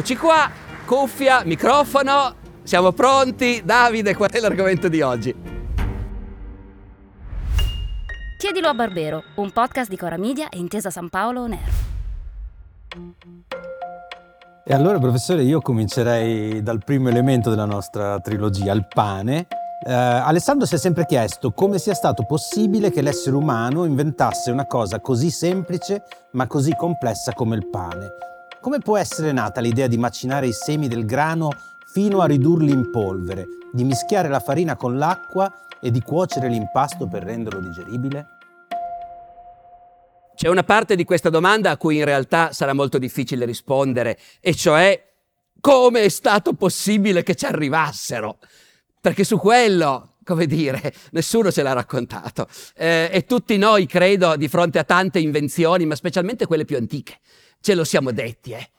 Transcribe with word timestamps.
Eccoci 0.00 0.16
qua, 0.16 0.50
cuffia, 0.86 1.42
microfono, 1.44 2.34
siamo 2.62 2.90
pronti. 2.90 3.60
Davide, 3.62 4.16
qual 4.16 4.30
è 4.30 4.40
l'argomento 4.40 4.88
di 4.88 5.02
oggi? 5.02 5.34
Chiedilo 8.38 8.68
a 8.68 8.72
Barbero, 8.72 9.24
un 9.34 9.50
podcast 9.50 9.90
di 9.90 9.98
Cora 9.98 10.16
Media 10.16 10.48
e 10.48 10.56
Intesa 10.56 10.88
San 10.88 11.10
Paolo 11.10 11.42
On 11.42 11.52
Air. 11.52 11.68
E 14.64 14.72
allora, 14.72 14.98
professore, 14.98 15.42
io 15.42 15.60
comincerei 15.60 16.62
dal 16.62 16.82
primo 16.82 17.10
elemento 17.10 17.50
della 17.50 17.66
nostra 17.66 18.20
trilogia, 18.20 18.72
il 18.72 18.86
pane. 18.88 19.48
Eh, 19.86 19.92
Alessandro 19.92 20.64
si 20.64 20.76
è 20.76 20.78
sempre 20.78 21.04
chiesto 21.04 21.52
come 21.52 21.78
sia 21.78 21.92
stato 21.92 22.24
possibile 22.24 22.90
che 22.90 23.02
l'essere 23.02 23.36
umano 23.36 23.84
inventasse 23.84 24.50
una 24.50 24.64
cosa 24.64 25.00
così 25.00 25.30
semplice 25.30 26.04
ma 26.32 26.46
così 26.46 26.74
complessa 26.74 27.34
come 27.34 27.56
il 27.56 27.68
pane. 27.68 28.28
Come 28.60 28.80
può 28.80 28.98
essere 28.98 29.32
nata 29.32 29.62
l'idea 29.62 29.86
di 29.86 29.96
macinare 29.96 30.46
i 30.46 30.52
semi 30.52 30.86
del 30.86 31.06
grano 31.06 31.48
fino 31.86 32.20
a 32.20 32.26
ridurli 32.26 32.70
in 32.70 32.90
polvere, 32.90 33.46
di 33.72 33.84
mischiare 33.84 34.28
la 34.28 34.38
farina 34.38 34.76
con 34.76 34.98
l'acqua 34.98 35.50
e 35.80 35.90
di 35.90 36.02
cuocere 36.02 36.50
l'impasto 36.50 37.08
per 37.08 37.22
renderlo 37.22 37.58
digeribile? 37.60 38.26
C'è 40.34 40.48
una 40.48 40.62
parte 40.62 40.94
di 40.94 41.04
questa 41.04 41.30
domanda 41.30 41.70
a 41.70 41.78
cui 41.78 41.96
in 41.96 42.04
realtà 42.04 42.52
sarà 42.52 42.74
molto 42.74 42.98
difficile 42.98 43.46
rispondere, 43.46 44.18
e 44.40 44.54
cioè 44.54 45.08
come 45.58 46.02
è 46.02 46.08
stato 46.10 46.52
possibile 46.52 47.22
che 47.22 47.36
ci 47.36 47.46
arrivassero? 47.46 48.40
Perché 49.00 49.24
su 49.24 49.38
quello, 49.38 50.16
come 50.22 50.44
dire, 50.44 50.92
nessuno 51.12 51.50
ce 51.50 51.62
l'ha 51.62 51.72
raccontato. 51.72 52.46
Eh, 52.76 53.08
e 53.10 53.24
tutti 53.24 53.56
noi, 53.56 53.86
credo, 53.86 54.36
di 54.36 54.48
fronte 54.48 54.78
a 54.78 54.84
tante 54.84 55.18
invenzioni, 55.18 55.86
ma 55.86 55.94
specialmente 55.94 56.44
quelle 56.44 56.66
più 56.66 56.76
antiche, 56.76 57.20
ce 57.60 57.74
lo 57.74 57.84
siamo 57.84 58.12
detti, 58.12 58.52
eh. 58.52 58.70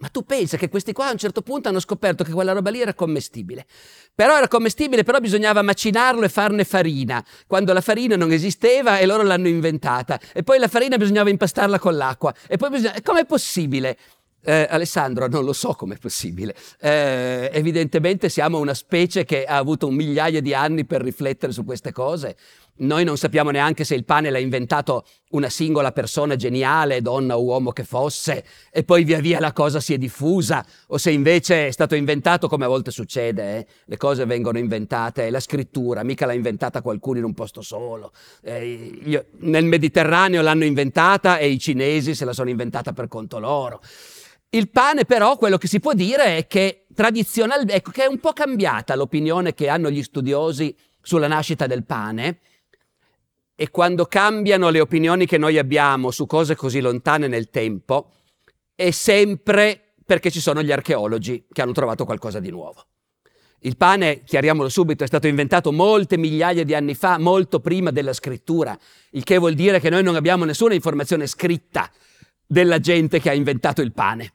Ma 0.00 0.08
tu 0.08 0.24
pensa 0.24 0.56
che 0.56 0.68
questi 0.68 0.92
qua 0.92 1.08
a 1.08 1.10
un 1.10 1.18
certo 1.18 1.42
punto 1.42 1.68
hanno 1.68 1.80
scoperto 1.80 2.22
che 2.22 2.30
quella 2.30 2.52
roba 2.52 2.70
lì 2.70 2.80
era 2.80 2.94
commestibile. 2.94 3.66
Però 4.14 4.36
era 4.36 4.46
commestibile, 4.46 5.02
però 5.02 5.18
bisognava 5.18 5.60
macinarlo 5.62 6.22
e 6.22 6.28
farne 6.28 6.62
farina, 6.62 7.24
quando 7.48 7.72
la 7.72 7.80
farina 7.80 8.14
non 8.14 8.30
esisteva 8.30 8.98
e 8.98 9.06
loro 9.06 9.24
l'hanno 9.24 9.48
inventata. 9.48 10.20
E 10.32 10.44
poi 10.44 10.60
la 10.60 10.68
farina 10.68 10.96
bisognava 10.96 11.30
impastarla 11.30 11.80
con 11.80 11.96
l'acqua. 11.96 12.32
E 12.46 12.56
poi 12.56 12.70
bisognava... 12.70 13.00
Com'è 13.02 13.26
possibile? 13.26 13.98
Eh, 14.40 14.66
Alessandro, 14.70 15.26
non 15.26 15.44
lo 15.44 15.52
so 15.52 15.74
com'è 15.74 15.98
possibile. 15.98 16.54
Eh, 16.80 17.50
evidentemente 17.52 18.28
siamo 18.28 18.58
una 18.58 18.74
specie 18.74 19.24
che 19.24 19.44
ha 19.44 19.56
avuto 19.56 19.88
un 19.88 19.94
migliaio 19.94 20.40
di 20.40 20.54
anni 20.54 20.84
per 20.84 21.02
riflettere 21.02 21.52
su 21.52 21.64
queste 21.64 21.92
cose. 21.92 22.36
Noi 22.80 23.02
non 23.02 23.16
sappiamo 23.16 23.50
neanche 23.50 23.82
se 23.82 23.96
il 23.96 24.04
pane 24.04 24.30
l'ha 24.30 24.38
inventato 24.38 25.04
una 25.30 25.48
singola 25.48 25.90
persona 25.90 26.36
geniale, 26.36 27.02
donna 27.02 27.36
o 27.36 27.42
uomo 27.42 27.72
che 27.72 27.82
fosse, 27.82 28.44
e 28.70 28.84
poi 28.84 29.02
via 29.02 29.18
via 29.18 29.40
la 29.40 29.52
cosa 29.52 29.80
si 29.80 29.94
è 29.94 29.98
diffusa, 29.98 30.64
o 30.86 30.96
se 30.96 31.10
invece 31.10 31.66
è 31.66 31.70
stato 31.72 31.96
inventato 31.96 32.46
come 32.46 32.66
a 32.66 32.68
volte 32.68 32.92
succede, 32.92 33.56
eh? 33.56 33.66
le 33.86 33.96
cose 33.96 34.24
vengono 34.26 34.58
inventate, 34.58 35.28
la 35.30 35.40
scrittura, 35.40 36.04
mica 36.04 36.24
l'ha 36.24 36.34
inventata 36.34 36.80
qualcuno 36.80 37.18
in 37.18 37.24
un 37.24 37.34
posto 37.34 37.62
solo. 37.62 38.12
Eh, 38.42 39.00
io, 39.02 39.24
nel 39.40 39.64
Mediterraneo 39.64 40.40
l'hanno 40.40 40.64
inventata 40.64 41.38
e 41.38 41.48
i 41.48 41.58
cinesi 41.58 42.14
se 42.14 42.24
la 42.24 42.32
sono 42.32 42.48
inventata 42.48 42.92
per 42.92 43.08
conto 43.08 43.40
loro. 43.40 43.80
Il 44.50 44.70
pane 44.70 45.04
però, 45.04 45.36
quello 45.36 45.58
che 45.58 45.68
si 45.68 45.78
può 45.78 45.92
dire 45.92 46.36
è 46.36 46.46
che 46.46 46.86
tradizionalmente, 46.94 47.74
ecco, 47.74 47.90
che 47.90 48.04
è 48.04 48.06
un 48.06 48.18
po' 48.18 48.32
cambiata 48.32 48.94
l'opinione 48.94 49.52
che 49.52 49.68
hanno 49.68 49.90
gli 49.90 50.02
studiosi 50.02 50.74
sulla 51.02 51.26
nascita 51.26 51.66
del 51.66 51.84
pane, 51.84 52.40
e 53.54 53.70
quando 53.70 54.06
cambiano 54.06 54.70
le 54.70 54.80
opinioni 54.80 55.26
che 55.26 55.36
noi 55.36 55.58
abbiamo 55.58 56.10
su 56.12 56.26
cose 56.26 56.54
così 56.54 56.80
lontane 56.80 57.26
nel 57.26 57.50
tempo, 57.50 58.12
è 58.74 58.90
sempre 58.90 59.94
perché 60.06 60.30
ci 60.30 60.40
sono 60.40 60.62
gli 60.62 60.72
archeologi 60.72 61.44
che 61.52 61.60
hanno 61.60 61.72
trovato 61.72 62.04
qualcosa 62.04 62.38
di 62.38 62.50
nuovo. 62.50 62.86
Il 63.60 63.76
pane, 63.76 64.22
chiariamolo 64.22 64.68
subito, 64.68 65.02
è 65.02 65.08
stato 65.08 65.26
inventato 65.26 65.72
molte 65.72 66.16
migliaia 66.16 66.64
di 66.64 66.74
anni 66.74 66.94
fa, 66.94 67.18
molto 67.18 67.58
prima 67.58 67.90
della 67.90 68.12
scrittura, 68.12 68.78
il 69.10 69.24
che 69.24 69.36
vuol 69.36 69.54
dire 69.54 69.80
che 69.80 69.90
noi 69.90 70.04
non 70.04 70.14
abbiamo 70.14 70.44
nessuna 70.44 70.74
informazione 70.74 71.26
scritta 71.26 71.90
della 72.46 72.78
gente 72.78 73.20
che 73.20 73.28
ha 73.28 73.34
inventato 73.34 73.82
il 73.82 73.92
pane. 73.92 74.34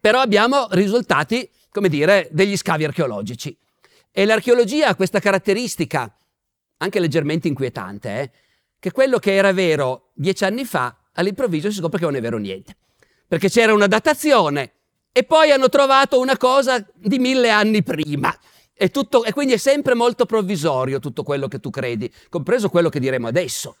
Però 0.00 0.20
abbiamo 0.20 0.66
risultati, 0.70 1.48
come 1.70 1.88
dire, 1.88 2.28
degli 2.30 2.56
scavi 2.56 2.84
archeologici. 2.84 3.56
E 4.10 4.24
l'archeologia 4.24 4.88
ha 4.88 4.94
questa 4.96 5.20
caratteristica 5.20 6.12
anche 6.78 7.00
leggermente 7.00 7.48
inquietante, 7.48 8.20
eh? 8.20 8.30
che 8.78 8.90
quello 8.90 9.18
che 9.18 9.34
era 9.34 9.52
vero 9.52 10.10
dieci 10.14 10.44
anni 10.44 10.64
fa, 10.64 10.96
all'improvviso 11.12 11.70
si 11.70 11.78
scopre 11.78 11.98
che 11.98 12.04
non 12.04 12.16
è 12.16 12.20
vero 12.20 12.38
niente. 12.38 12.76
Perché 13.28 13.48
c'era 13.48 13.74
una 13.74 13.86
datazione 13.86 14.72
e 15.12 15.24
poi 15.24 15.50
hanno 15.50 15.68
trovato 15.68 16.18
una 16.18 16.36
cosa 16.36 16.84
di 16.94 17.18
mille 17.18 17.50
anni 17.50 17.82
prima. 17.82 18.34
E, 18.72 18.88
tutto, 18.88 19.24
e 19.24 19.32
quindi 19.32 19.52
è 19.52 19.58
sempre 19.58 19.94
molto 19.94 20.24
provvisorio 20.24 21.00
tutto 21.00 21.22
quello 21.22 21.48
che 21.48 21.60
tu 21.60 21.68
credi, 21.68 22.10
compreso 22.30 22.70
quello 22.70 22.88
che 22.88 22.98
diremo 22.98 23.26
adesso. 23.26 23.76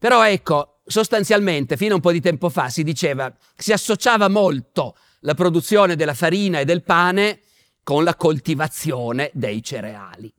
Però 0.00 0.26
ecco, 0.26 0.80
sostanzialmente, 0.84 1.76
fino 1.76 1.92
a 1.92 1.96
un 1.96 2.00
po' 2.00 2.10
di 2.10 2.20
tempo 2.20 2.48
fa 2.48 2.68
si 2.68 2.82
diceva, 2.82 3.32
si 3.56 3.72
associava 3.72 4.28
molto 4.28 4.96
la 5.24 5.34
produzione 5.34 5.96
della 5.96 6.14
farina 6.14 6.60
e 6.60 6.64
del 6.64 6.82
pane 6.82 7.40
con 7.82 8.04
la 8.04 8.14
coltivazione 8.14 9.30
dei 9.34 9.62
cereali. 9.62 10.32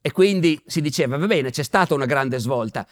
E 0.00 0.12
quindi 0.12 0.60
si 0.66 0.80
diceva, 0.80 1.16
va 1.16 1.26
bene, 1.26 1.50
c'è 1.50 1.62
stata 1.62 1.94
una 1.94 2.06
grande 2.06 2.38
svolta. 2.38 2.86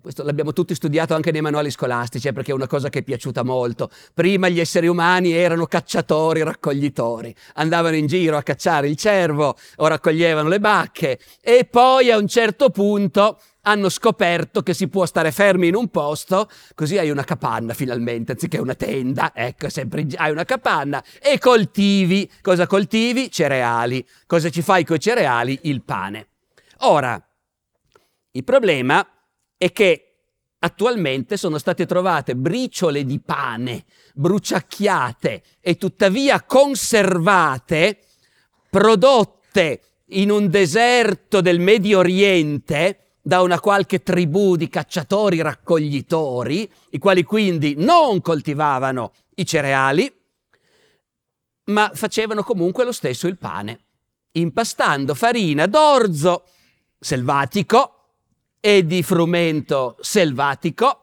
Questo 0.00 0.22
l'abbiamo 0.22 0.52
tutti 0.54 0.74
studiato 0.74 1.14
anche 1.14 1.30
nei 1.30 1.42
manuali 1.42 1.70
scolastici, 1.70 2.28
eh, 2.28 2.32
perché 2.32 2.50
è 2.50 2.54
una 2.54 2.66
cosa 2.66 2.88
che 2.88 3.00
è 3.00 3.02
piaciuta 3.02 3.42
molto. 3.42 3.90
Prima 4.14 4.48
gli 4.48 4.58
esseri 4.58 4.86
umani 4.86 5.32
erano 5.32 5.66
cacciatori, 5.66 6.42
raccoglitori, 6.42 7.34
andavano 7.54 7.94
in 7.94 8.06
giro 8.06 8.36
a 8.36 8.42
cacciare 8.42 8.88
il 8.88 8.96
cervo 8.96 9.56
o 9.76 9.86
raccoglievano 9.86 10.48
le 10.48 10.58
bacche 10.58 11.20
e 11.40 11.66
poi 11.66 12.10
a 12.10 12.16
un 12.16 12.26
certo 12.26 12.70
punto 12.70 13.38
hanno 13.66 13.88
scoperto 13.88 14.62
che 14.62 14.74
si 14.74 14.88
può 14.88 15.06
stare 15.06 15.32
fermi 15.32 15.68
in 15.68 15.74
un 15.74 15.88
posto, 15.88 16.48
così 16.74 16.98
hai 16.98 17.10
una 17.10 17.24
capanna 17.24 17.74
finalmente, 17.74 18.32
anziché 18.32 18.58
una 18.58 18.74
tenda, 18.74 19.32
ecco, 19.34 19.68
sempre 19.68 20.06
hai 20.16 20.30
una 20.30 20.44
capanna 20.44 21.02
e 21.20 21.38
coltivi. 21.38 22.30
Cosa 22.40 22.66
coltivi? 22.66 23.30
Cereali. 23.30 24.06
Cosa 24.26 24.50
ci 24.50 24.62
fai 24.62 24.84
con 24.84 24.96
i 24.96 25.00
cereali? 25.00 25.58
Il 25.62 25.82
pane. 25.82 26.28
Ora, 26.78 27.22
il 28.32 28.44
problema 28.44 29.06
è 29.56 29.72
che 29.72 30.08
attualmente 30.58 31.36
sono 31.36 31.58
state 31.58 31.86
trovate 31.86 32.34
briciole 32.34 33.04
di 33.04 33.20
pane 33.20 33.84
bruciacchiate 34.14 35.42
e 35.60 35.76
tuttavia 35.76 36.42
conservate, 36.42 37.98
prodotte 38.70 39.80
in 40.08 40.30
un 40.30 40.48
deserto 40.48 41.40
del 41.40 41.58
Medio 41.58 41.98
Oriente, 41.98 43.03
da 43.26 43.40
una 43.40 43.58
qualche 43.58 44.02
tribù 44.02 44.54
di 44.54 44.68
cacciatori 44.68 45.40
raccoglitori, 45.40 46.70
i 46.90 46.98
quali 46.98 47.22
quindi 47.22 47.74
non 47.74 48.20
coltivavano 48.20 49.12
i 49.36 49.46
cereali, 49.46 50.14
ma 51.68 51.90
facevano 51.94 52.42
comunque 52.42 52.84
lo 52.84 52.92
stesso 52.92 53.26
il 53.26 53.38
pane, 53.38 53.80
impastando 54.32 55.14
farina 55.14 55.64
d'orzo 55.64 56.44
selvatico 57.00 58.10
e 58.60 58.84
di 58.84 59.02
frumento 59.02 59.96
selvatico. 60.00 61.00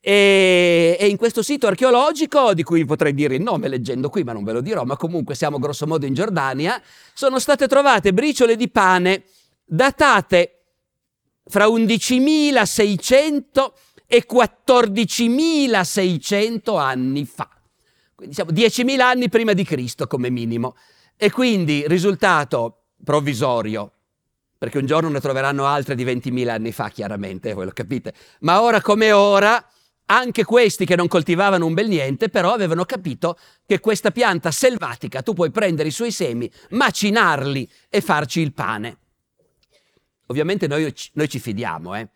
E, 0.00 0.96
e, 0.98 1.08
in 1.08 1.18
questo 1.18 1.42
sito 1.42 1.66
archeologico, 1.66 2.54
di 2.54 2.62
cui 2.62 2.86
potrei 2.86 3.12
dire 3.12 3.34
il 3.34 3.42
nome 3.42 3.68
leggendo 3.68 4.08
qui, 4.08 4.24
ma 4.24 4.32
non 4.32 4.44
ve 4.44 4.52
lo 4.52 4.62
dirò, 4.62 4.84
ma 4.84 4.96
comunque 4.96 5.34
siamo 5.34 5.58
grossomodo 5.58 6.06
in 6.06 6.14
Giordania, 6.14 6.80
sono 7.12 7.38
state 7.38 7.68
trovate 7.68 8.14
briciole 8.14 8.56
di 8.56 8.70
pane 8.70 9.24
datate 9.62 10.59
fra 11.50 11.66
11.600 11.66 13.72
e 14.06 14.24
14.600 14.26 16.78
anni 16.78 17.26
fa. 17.26 17.50
Quindi 18.14 18.34
diciamo 18.34 18.52
10.000 18.52 19.00
anni 19.00 19.28
prima 19.28 19.52
di 19.52 19.64
Cristo 19.64 20.06
come 20.06 20.30
minimo. 20.30 20.76
E 21.16 21.30
quindi 21.30 21.84
risultato 21.86 22.84
provvisorio, 23.04 23.92
perché 24.56 24.78
un 24.78 24.86
giorno 24.86 25.10
ne 25.10 25.20
troveranno 25.20 25.66
altre 25.66 25.94
di 25.94 26.04
20.000 26.04 26.48
anni 26.48 26.72
fa, 26.72 26.88
chiaramente, 26.88 27.52
voi 27.52 27.66
lo 27.66 27.72
capite. 27.72 28.14
Ma 28.40 28.62
ora 28.62 28.80
come 28.80 29.12
ora, 29.12 29.62
anche 30.06 30.44
questi 30.44 30.84
che 30.84 30.96
non 30.96 31.06
coltivavano 31.08 31.66
un 31.66 31.74
bel 31.74 31.88
niente, 31.88 32.28
però 32.28 32.52
avevano 32.52 32.84
capito 32.84 33.38
che 33.64 33.80
questa 33.80 34.10
pianta 34.10 34.50
selvatica 34.50 35.22
tu 35.22 35.34
puoi 35.34 35.50
prendere 35.50 35.88
i 35.88 35.92
suoi 35.92 36.10
semi, 36.10 36.50
macinarli 36.70 37.70
e 37.88 38.00
farci 38.00 38.40
il 38.40 38.52
pane. 38.52 38.98
Ovviamente 40.30 40.68
noi, 40.68 40.94
noi 41.14 41.28
ci 41.28 41.40
fidiamo, 41.40 41.96
eh? 41.96 42.08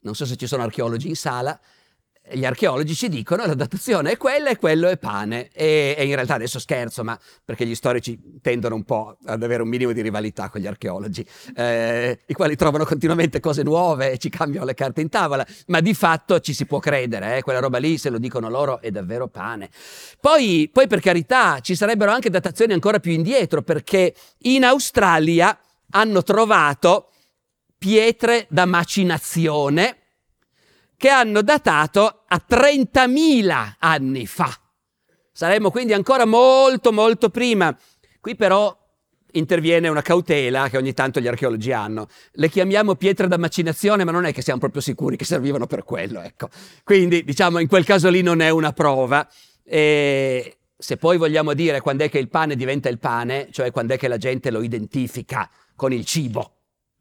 non 0.00 0.14
so 0.14 0.26
se 0.26 0.34
ci 0.34 0.48
sono 0.48 0.64
archeologi 0.64 1.08
in 1.08 1.14
sala, 1.14 1.58
gli 2.32 2.44
archeologi 2.44 2.94
ci 2.94 3.08
dicono 3.08 3.46
la 3.46 3.54
datazione 3.54 4.12
è 4.12 4.16
quella 4.16 4.50
e 4.50 4.56
quello 4.56 4.88
è 4.88 4.98
pane. 4.98 5.50
E, 5.52 5.94
e, 5.96 6.04
in 6.04 6.14
realtà 6.14 6.34
adesso 6.34 6.58
scherzo, 6.58 7.04
ma 7.04 7.18
perché 7.44 7.64
gli 7.64 7.74
storici 7.76 8.40
tendono 8.40 8.74
un 8.74 8.82
po' 8.82 9.16
ad 9.24 9.42
avere 9.42 9.62
un 9.62 9.68
minimo 9.68 9.92
di 9.92 10.00
rivalità 10.00 10.48
con 10.48 10.60
gli 10.60 10.66
archeologi, 10.66 11.24
eh, 11.54 12.20
i 12.26 12.34
quali 12.34 12.56
trovano 12.56 12.84
continuamente 12.84 13.38
cose 13.38 13.62
nuove 13.62 14.12
e 14.12 14.18
ci 14.18 14.30
cambiano 14.30 14.66
le 14.66 14.74
carte 14.74 15.00
in 15.00 15.08
tavola, 15.08 15.46
ma 15.66 15.80
di 15.80 15.94
fatto 15.94 16.40
ci 16.40 16.52
si 16.52 16.66
può 16.66 16.80
credere, 16.80 17.36
eh, 17.36 17.42
quella 17.42 17.60
roba 17.60 17.78
lì, 17.78 17.98
se 17.98 18.10
lo 18.10 18.18
dicono 18.18 18.48
loro, 18.48 18.80
è 18.80 18.90
davvero 18.90 19.28
pane. 19.28 19.70
Poi, 20.20 20.68
poi 20.72 20.88
per 20.88 21.00
carità, 21.00 21.60
ci 21.60 21.76
sarebbero 21.76 22.10
anche 22.10 22.30
datazioni 22.30 22.72
ancora 22.72 22.98
più 22.98 23.12
indietro, 23.12 23.62
perché 23.62 24.12
in 24.38 24.64
Australia 24.64 25.56
hanno 25.92 26.22
trovato 26.22 27.10
pietre 27.80 28.46
da 28.50 28.66
macinazione 28.66 29.96
che 30.98 31.08
hanno 31.08 31.40
datato 31.40 32.24
a 32.28 32.44
30.000 32.46 33.76
anni 33.78 34.26
fa. 34.26 34.54
Saremmo 35.32 35.70
quindi 35.70 35.94
ancora 35.94 36.26
molto 36.26 36.92
molto 36.92 37.30
prima. 37.30 37.74
Qui 38.20 38.36
però 38.36 38.76
interviene 39.32 39.88
una 39.88 40.02
cautela 40.02 40.68
che 40.68 40.76
ogni 40.76 40.92
tanto 40.92 41.20
gli 41.20 41.26
archeologi 41.26 41.72
hanno. 41.72 42.08
Le 42.32 42.50
chiamiamo 42.50 42.96
pietre 42.96 43.28
da 43.28 43.38
macinazione, 43.38 44.04
ma 44.04 44.12
non 44.12 44.26
è 44.26 44.32
che 44.34 44.42
siamo 44.42 44.60
proprio 44.60 44.82
sicuri 44.82 45.16
che 45.16 45.24
servivano 45.24 45.66
per 45.66 45.82
quello, 45.82 46.20
ecco. 46.20 46.50
Quindi, 46.84 47.24
diciamo, 47.24 47.60
in 47.60 47.68
quel 47.68 47.86
caso 47.86 48.10
lì 48.10 48.20
non 48.20 48.42
è 48.42 48.50
una 48.50 48.74
prova. 48.74 49.26
E 49.64 50.58
se 50.76 50.98
poi 50.98 51.16
vogliamo 51.16 51.54
dire 51.54 51.80
quando 51.80 52.04
è 52.04 52.10
che 52.10 52.18
il 52.18 52.28
pane 52.28 52.56
diventa 52.56 52.90
il 52.90 52.98
pane, 52.98 53.48
cioè 53.52 53.70
quando 53.70 53.94
è 53.94 53.96
che 53.96 54.08
la 54.08 54.18
gente 54.18 54.50
lo 54.50 54.60
identifica 54.60 55.48
con 55.74 55.94
il 55.94 56.04
cibo. 56.04 56.56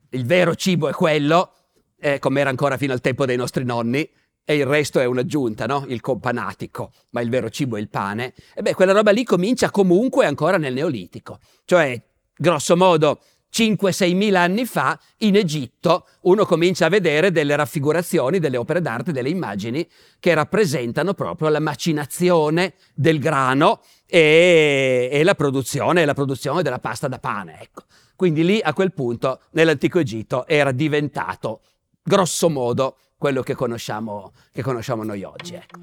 Il 0.09 0.25
vero 0.25 0.55
cibo 0.55 0.89
è 0.89 0.91
quello, 0.91 1.53
eh, 1.99 2.19
come 2.19 2.39
era 2.41 2.49
ancora 2.49 2.77
fino 2.77 2.93
al 2.93 3.01
tempo 3.01 3.25
dei 3.25 3.37
nostri 3.37 3.63
nonni, 3.63 4.09
e 4.43 4.55
il 4.55 4.65
resto 4.65 4.99
è 4.99 5.05
un'aggiunta, 5.05 5.67
no? 5.67 5.85
Il 5.87 6.01
companatico, 6.01 6.91
ma 7.11 7.21
il 7.21 7.29
vero 7.29 7.49
cibo 7.49 7.77
è 7.77 7.79
il 7.79 7.89
pane. 7.89 8.33
E 8.55 8.63
beh, 8.63 8.73
quella 8.73 8.93
roba 8.93 9.11
lì 9.11 9.23
comincia 9.23 9.69
comunque 9.69 10.25
ancora 10.25 10.57
nel 10.57 10.73
Neolitico, 10.73 11.37
cioè, 11.65 12.01
grosso 12.35 12.75
modo, 12.75 13.19
5-6 13.51 14.15
mila 14.15 14.41
anni 14.41 14.65
fa 14.65 14.99
in 15.17 15.35
Egitto 15.35 16.07
uno 16.21 16.45
comincia 16.45 16.85
a 16.85 16.89
vedere 16.89 17.31
delle 17.31 17.55
raffigurazioni, 17.55 18.39
delle 18.39 18.57
opere 18.57 18.81
d'arte, 18.81 19.11
delle 19.11 19.29
immagini 19.29 19.87
che 20.19 20.33
rappresentano 20.33 21.13
proprio 21.13 21.49
la 21.49 21.59
macinazione 21.59 22.75
del 22.93 23.19
grano 23.19 23.81
e, 24.05 25.09
e 25.11 25.23
la, 25.23 25.35
produzione, 25.35 26.05
la 26.05 26.13
produzione 26.13 26.61
della 26.61 26.79
pasta 26.79 27.07
da 27.07 27.19
pane. 27.19 27.59
Ecco. 27.61 27.83
Quindi 28.19 28.43
lì 28.43 28.59
a 28.61 28.73
quel 28.73 28.91
punto 28.91 29.39
nell'antico 29.51 29.97
Egitto 29.97 30.45
era 30.45 30.73
diventato 30.73 31.61
grosso 32.03 32.49
modo 32.49 32.97
quello 33.17 33.41
che 33.41 33.55
conosciamo, 33.55 34.33
che 34.51 34.61
conosciamo 34.61 35.05
noi 35.05 35.23
oggi. 35.23 35.55
Ecco. 35.55 35.79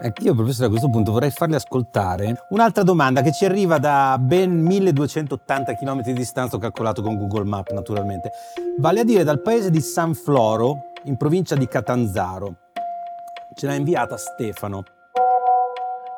Ecco, 0.00 0.22
io 0.22 0.34
professore 0.34 0.68
a 0.68 0.70
questo 0.70 0.88
punto 0.88 1.12
vorrei 1.12 1.30
farle 1.30 1.56
ascoltare 1.56 2.46
un'altra 2.48 2.82
domanda 2.82 3.20
che 3.20 3.30
ci 3.30 3.44
arriva 3.44 3.76
da 3.76 4.16
ben 4.18 4.58
1280 4.58 5.74
km 5.74 6.00
di 6.00 6.14
distanza, 6.14 6.56
ho 6.56 6.58
calcolato 6.58 7.02
con 7.02 7.18
Google 7.18 7.44
Maps 7.44 7.72
naturalmente, 7.72 8.30
vale 8.78 9.00
a 9.00 9.04
dire 9.04 9.22
dal 9.22 9.42
paese 9.42 9.68
di 9.68 9.82
San 9.82 10.14
Floro, 10.14 10.92
in 11.04 11.18
provincia 11.18 11.56
di 11.56 11.68
Catanzaro. 11.68 12.56
Ce 13.54 13.66
l'ha 13.66 13.74
inviata 13.74 14.16
Stefano. 14.16 14.82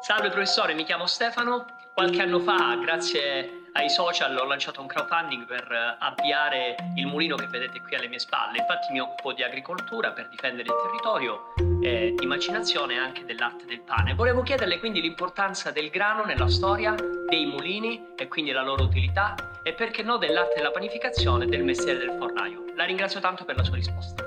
Salve 0.02 0.30
professore, 0.30 0.74
mi 0.74 0.84
chiamo 0.84 1.06
Stefano. 1.06 1.64
Qualche 1.98 2.22
anno 2.22 2.38
fa, 2.38 2.76
grazie 2.76 3.70
ai 3.72 3.90
social 3.90 4.36
ho 4.36 4.44
lanciato 4.44 4.80
un 4.80 4.86
crowdfunding 4.86 5.44
per 5.46 5.66
eh, 5.68 5.96
avviare 5.98 6.76
il 6.94 7.08
mulino 7.08 7.34
che 7.34 7.48
vedete 7.48 7.80
qui 7.80 7.96
alle 7.96 8.06
mie 8.06 8.20
spalle. 8.20 8.58
Infatti 8.58 8.92
mi 8.92 9.00
occupo 9.00 9.32
di 9.32 9.42
agricoltura 9.42 10.12
per 10.12 10.28
difendere 10.28 10.68
il 10.68 10.74
territorio, 10.80 11.54
eh, 11.82 12.14
di 12.16 12.24
macinazione 12.24 12.94
e 12.94 12.98
anche 12.98 13.24
dell'arte 13.24 13.64
del 13.66 13.80
pane. 13.80 14.14
Volevo 14.14 14.42
chiederle 14.44 14.78
quindi 14.78 15.00
l'importanza 15.00 15.72
del 15.72 15.90
grano 15.90 16.24
nella 16.24 16.46
storia, 16.46 16.94
dei 16.94 17.46
mulini 17.46 18.00
e 18.16 18.28
quindi 18.28 18.52
la 18.52 18.62
loro 18.62 18.84
utilità 18.84 19.34
e 19.64 19.72
perché 19.72 20.04
no 20.04 20.18
dell'arte 20.18 20.54
della 20.54 20.70
panificazione 20.70 21.46
e 21.46 21.48
del 21.48 21.64
mestiere 21.64 21.98
del 21.98 22.14
fornaio. 22.16 22.62
La 22.76 22.84
ringrazio 22.84 23.18
tanto 23.18 23.44
per 23.44 23.56
la 23.56 23.64
sua 23.64 23.74
risposta. 23.74 24.22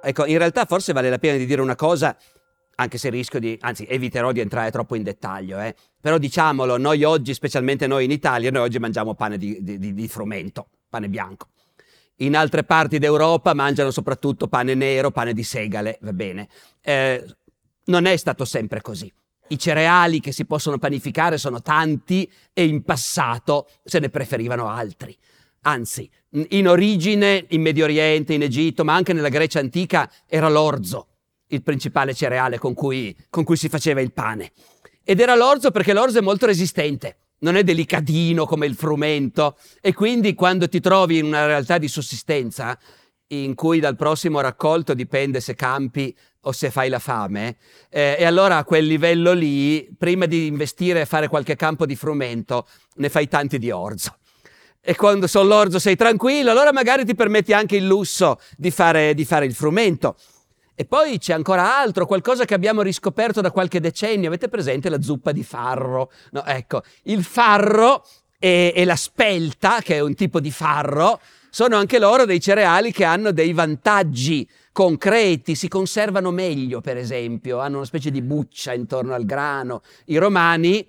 Ecco, 0.00 0.24
in 0.24 0.38
realtà 0.38 0.66
forse 0.66 0.92
vale 0.92 1.10
la 1.10 1.18
pena 1.18 1.36
di 1.36 1.46
dire 1.46 1.62
una 1.62 1.74
cosa 1.74 2.16
anche 2.80 2.96
se 2.96 3.10
rischio 3.10 3.38
di, 3.38 3.56
anzi 3.60 3.84
eviterò 3.84 4.32
di 4.32 4.40
entrare 4.40 4.70
troppo 4.70 4.94
in 4.94 5.02
dettaglio, 5.02 5.60
eh. 5.60 5.74
però 6.00 6.16
diciamolo, 6.16 6.78
noi 6.78 7.04
oggi, 7.04 7.34
specialmente 7.34 7.86
noi 7.86 8.04
in 8.06 8.10
Italia, 8.10 8.50
noi 8.50 8.62
oggi 8.62 8.78
mangiamo 8.78 9.14
pane 9.14 9.36
di, 9.36 9.58
di, 9.60 9.92
di 9.92 10.08
frumento, 10.08 10.68
pane 10.88 11.08
bianco. 11.08 11.48
In 12.16 12.34
altre 12.34 12.64
parti 12.64 12.98
d'Europa 12.98 13.54
mangiano 13.54 13.90
soprattutto 13.90 14.48
pane 14.48 14.74
nero, 14.74 15.10
pane 15.10 15.34
di 15.34 15.42
segale, 15.42 15.98
va 16.00 16.12
bene. 16.12 16.48
Eh, 16.80 17.24
non 17.86 18.06
è 18.06 18.16
stato 18.16 18.44
sempre 18.44 18.80
così. 18.80 19.12
I 19.48 19.58
cereali 19.58 20.20
che 20.20 20.32
si 20.32 20.46
possono 20.46 20.78
panificare 20.78 21.38
sono 21.38 21.60
tanti 21.60 22.30
e 22.52 22.64
in 22.64 22.82
passato 22.82 23.68
se 23.84 23.98
ne 23.98 24.08
preferivano 24.08 24.68
altri. 24.68 25.16
Anzi, 25.62 26.10
in 26.30 26.68
origine 26.68 27.44
in 27.48 27.60
Medio 27.60 27.84
Oriente, 27.84 28.32
in 28.32 28.42
Egitto, 28.42 28.84
ma 28.84 28.94
anche 28.94 29.12
nella 29.12 29.28
Grecia 29.28 29.58
antica 29.58 30.10
era 30.26 30.48
l'orzo 30.48 31.09
il 31.50 31.62
principale 31.62 32.14
cereale 32.14 32.58
con 32.58 32.74
cui, 32.74 33.16
con 33.28 33.44
cui 33.44 33.56
si 33.56 33.68
faceva 33.68 34.00
il 34.00 34.12
pane. 34.12 34.52
Ed 35.04 35.20
era 35.20 35.34
l'orzo 35.34 35.70
perché 35.70 35.92
l'orzo 35.92 36.18
è 36.18 36.22
molto 36.22 36.46
resistente, 36.46 37.18
non 37.40 37.56
è 37.56 37.62
delicatino 37.62 38.46
come 38.46 38.66
il 38.66 38.74
frumento 38.74 39.56
e 39.80 39.94
quindi 39.94 40.34
quando 40.34 40.68
ti 40.68 40.80
trovi 40.80 41.18
in 41.18 41.26
una 41.26 41.46
realtà 41.46 41.78
di 41.78 41.88
sussistenza 41.88 42.78
in 43.32 43.54
cui 43.54 43.80
dal 43.80 43.96
prossimo 43.96 44.40
raccolto 44.40 44.94
dipende 44.94 45.40
se 45.40 45.54
campi 45.54 46.14
o 46.44 46.52
se 46.52 46.70
fai 46.70 46.88
la 46.88 46.98
fame, 46.98 47.56
eh, 47.90 48.16
e 48.18 48.24
allora 48.24 48.56
a 48.56 48.64
quel 48.64 48.86
livello 48.86 49.32
lì, 49.32 49.88
prima 49.96 50.26
di 50.26 50.46
investire 50.46 51.02
e 51.02 51.06
fare 51.06 51.28
qualche 51.28 51.54
campo 51.54 51.84
di 51.84 51.96
frumento, 51.96 52.66
ne 52.94 53.08
fai 53.08 53.28
tanti 53.28 53.58
di 53.58 53.70
orzo. 53.70 54.16
E 54.80 54.96
quando 54.96 55.26
sull'orzo 55.26 55.78
sei 55.78 55.94
tranquillo, 55.94 56.50
allora 56.50 56.72
magari 56.72 57.04
ti 57.04 57.14
permetti 57.14 57.52
anche 57.52 57.76
il 57.76 57.86
lusso 57.86 58.40
di 58.56 58.70
fare, 58.70 59.12
di 59.12 59.26
fare 59.26 59.44
il 59.44 59.54
frumento. 59.54 60.16
E 60.80 60.86
poi 60.86 61.18
c'è 61.18 61.34
ancora 61.34 61.78
altro, 61.78 62.06
qualcosa 62.06 62.46
che 62.46 62.54
abbiamo 62.54 62.80
riscoperto 62.80 63.42
da 63.42 63.50
qualche 63.50 63.80
decennio. 63.80 64.28
Avete 64.28 64.48
presente 64.48 64.88
la 64.88 65.02
zuppa 65.02 65.30
di 65.30 65.44
farro? 65.44 66.10
No, 66.30 66.42
ecco, 66.46 66.80
il 67.02 67.22
farro 67.22 68.02
e, 68.38 68.72
e 68.74 68.86
la 68.86 68.96
spelta, 68.96 69.80
che 69.82 69.96
è 69.96 70.00
un 70.00 70.14
tipo 70.14 70.40
di 70.40 70.50
farro, 70.50 71.20
sono 71.50 71.76
anche 71.76 71.98
loro 71.98 72.24
dei 72.24 72.40
cereali 72.40 72.92
che 72.92 73.04
hanno 73.04 73.30
dei 73.30 73.52
vantaggi 73.52 74.48
concreti, 74.72 75.54
si 75.54 75.68
conservano 75.68 76.30
meglio, 76.30 76.80
per 76.80 76.96
esempio, 76.96 77.58
hanno 77.58 77.76
una 77.76 77.84
specie 77.84 78.10
di 78.10 78.22
buccia 78.22 78.72
intorno 78.72 79.12
al 79.12 79.26
grano. 79.26 79.82
I 80.06 80.16
romani 80.16 80.88